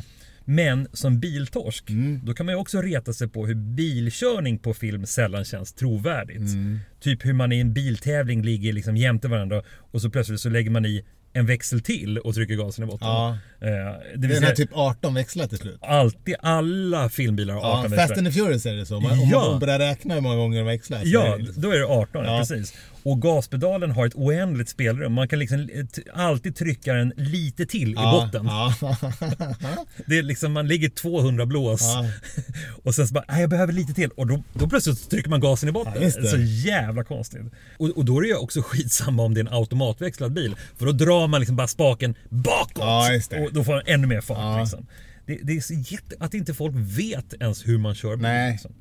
Men 0.50 0.88
som 0.92 1.20
biltorsk, 1.20 1.90
Mm. 1.90 2.20
då 2.24 2.34
kan 2.34 2.46
man 2.46 2.54
ju 2.54 2.58
också 2.60 2.82
reta 2.82 3.12
sig 3.12 3.28
på 3.28 3.46
hur 3.46 3.54
bilkörning 3.54 4.58
på 4.58 4.74
film 4.74 5.06
sällan 5.06 5.44
känns 5.44 5.72
trovärdigt. 5.72 6.38
Mm. 6.54 6.78
Typ 7.00 7.24
hur 7.24 7.32
man 7.32 7.52
i 7.52 7.60
en 7.60 7.72
biltävling 7.72 8.42
ligger 8.42 8.72
liksom 8.72 8.96
jämte 8.96 9.28
varandra 9.28 9.62
och 9.90 10.02
så 10.02 10.10
plötsligt 10.10 10.40
så 10.40 10.48
lägger 10.48 10.70
man 10.70 10.86
i 10.86 11.04
en 11.38 11.46
växel 11.46 11.80
till 11.80 12.18
och 12.18 12.34
trycker 12.34 12.54
gasen 12.54 12.84
i 12.84 12.86
botten. 12.86 13.08
Ja. 13.08 13.38
Eh, 13.60 13.68
det 14.16 14.26
vill 14.26 14.30
den 14.36 14.44
har 14.44 14.50
typ 14.50 14.70
18 14.72 15.14
växlar 15.14 15.46
till 15.46 15.58
slut. 15.58 15.78
alltid, 15.82 16.34
alla 16.40 17.08
filmbilar 17.08 17.54
har 17.54 17.60
18 17.60 17.70
Ja, 17.76 17.82
växlar. 17.82 18.06
Fast 18.06 18.18
and 18.18 18.26
the 18.26 18.32
Furious 18.32 18.66
är 18.66 18.74
det 18.74 18.86
så. 18.86 19.00
Man, 19.00 19.28
Ja. 19.30 19.44
om 19.44 19.50
man 19.50 19.60
börjar 19.60 19.78
räkna 19.78 20.14
hur 20.14 20.20
många 20.20 20.36
gånger 20.36 20.58
de 20.58 20.64
växlar. 20.66 20.98
är 20.98 21.02
Ja, 21.06 21.36
det 21.36 21.42
liksom- 21.42 21.62
då 21.62 21.70
är 21.70 21.78
det 21.78 21.86
18, 21.86 22.24
Ja. 22.24 22.38
precis. 22.38 22.74
Och 23.02 23.22
gaspedalen 23.22 23.90
har 23.90 24.06
ett 24.06 24.14
oändligt 24.14 24.68
spelrum. 24.68 25.12
Man 25.12 25.28
kan 25.28 25.38
liksom 25.38 25.68
t- 25.94 26.02
alltid 26.14 26.56
trycka 26.56 26.94
den 26.94 27.12
lite 27.16 27.66
till 27.66 27.90
i 27.90 27.94
botten. 27.94 28.46
Ja. 28.46 28.74
Det 30.06 30.18
är 30.18 30.22
liksom, 30.22 30.52
man 30.52 30.68
ligger 30.68 30.88
200 30.88 31.46
blås 31.46 31.80
Ja. 31.82 32.04
och 32.84 32.94
sen 32.94 33.08
så 33.08 33.14
bara, 33.14 33.24
nej 33.28 33.40
jag 33.40 33.50
behöver 33.50 33.72
lite 33.72 33.94
till. 33.94 34.10
Och 34.10 34.26
då, 34.26 34.42
då 34.54 34.68
plötsligt 34.68 35.10
trycker 35.10 35.30
man 35.30 35.40
gasen 35.40 35.68
i 35.68 35.72
botten. 35.72 36.02
Ja. 36.02 36.10
Så 36.10 36.36
jävla 36.38 37.04
konstigt. 37.04 37.40
Och, 37.78 37.88
och 37.88 38.04
då 38.04 38.18
är 38.18 38.22
det 38.22 38.28
ju 38.28 38.36
också 38.36 38.62
skitsamma 38.62 39.22
om 39.22 39.34
det 39.34 39.40
är 39.40 39.44
en 39.46 39.52
automatväxlad 39.52 40.32
bil. 40.32 40.56
För 40.76 40.86
då 40.86 40.92
drar 40.92 41.26
man 41.28 41.40
liksom 41.40 41.56
bara 41.56 41.68
spaken 41.68 42.14
bakåt. 42.28 42.76
Ja. 42.76 43.20
Och 43.44 43.52
då 43.52 43.64
får 43.64 43.72
man 43.72 43.82
ännu 43.86 44.06
mer 44.06 44.20
fart. 44.20 44.38
Ja. 44.38 44.60
Liksom. 44.60 44.86
Det, 45.26 45.38
det 45.42 45.56
är 45.56 45.60
så 45.60 45.74
jätte, 45.74 46.16
att 46.20 46.34
inte 46.34 46.54
folk 46.54 46.74
vet 46.76 47.34
ens 47.40 47.68
hur 47.68 47.78
man 47.78 47.94
kör 47.94 48.16
bil. 48.16 48.22
Nej. 48.22 48.52
Liksom. 48.52 48.72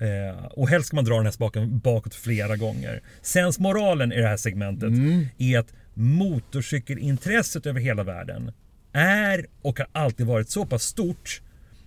Eh, 0.00 0.44
och 0.44 0.68
helst 0.68 0.86
ska 0.86 0.96
man 0.96 1.04
dra 1.04 1.16
den 1.16 1.24
här 1.24 1.32
spaken 1.32 1.78
bakåt 1.78 2.14
flera 2.14 2.56
gånger. 2.56 3.02
Sensmoralen 3.22 4.12
i 4.12 4.16
det 4.20 4.28
här 4.28 4.36
segmentet 4.36 4.88
Mm. 4.88 5.26
är 5.38 5.58
att 5.58 5.72
motorcykelintresset 5.94 7.66
över 7.66 7.80
hela 7.80 8.02
världen 8.02 8.52
är 8.92 9.46
och 9.62 9.78
har 9.78 9.86
alltid 9.92 10.26
varit 10.26 10.50
så 10.50 10.66
pass 10.66 10.82
stort 10.82 11.40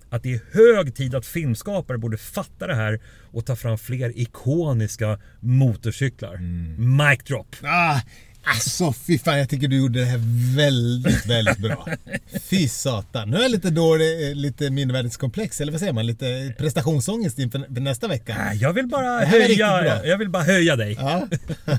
att 0.09 0.23
det 0.23 0.33
är 0.33 0.41
hög 0.53 0.95
tid 0.95 1.15
att 1.15 1.25
filmskapare 1.25 1.97
borde 1.97 2.17
fatta 2.17 2.67
det 2.67 2.75
här 2.75 2.99
och 3.31 3.45
ta 3.45 3.55
fram 3.55 3.77
fler 3.77 4.19
ikoniska 4.19 5.19
motorcyklar. 5.39 6.35
Mm. 6.35 6.97
Mic 6.97 7.23
drop. 7.23 7.55
Ah, 7.63 7.99
alltså 8.47 8.93
fy 8.93 9.19
fan, 9.19 9.39
jag 9.39 9.49
tycker 9.49 9.67
du 9.67 9.77
gjorde 9.77 9.99
det 9.99 10.05
här 10.05 10.19
väldigt, 10.55 11.25
väldigt 11.25 11.57
bra. 11.57 11.87
Fy 12.41 12.67
satan. 12.67 13.29
Nu 13.29 13.37
är 13.37 13.41
jag 13.41 13.51
lite 13.51 13.69
dålig, 13.69 14.29
eh, 14.29 14.35
lite 14.35 14.69
mindervärdeskomplex, 14.69 15.61
eller 15.61 15.71
vad 15.71 15.79
säger 15.79 15.93
man? 15.93 16.05
Lite 16.05 16.53
prestationsångest 16.57 17.39
inför 17.39 17.59
för 17.73 17.81
nästa 17.81 18.07
vecka. 18.07 18.53
Jag 18.53 18.73
vill 18.73 18.87
bara 18.87 19.25
höja, 19.25 20.05
jag 20.05 20.17
vill 20.17 20.29
bara 20.29 20.43
höja 20.43 20.75
dig. 20.75 20.97
Ja. 20.99 21.27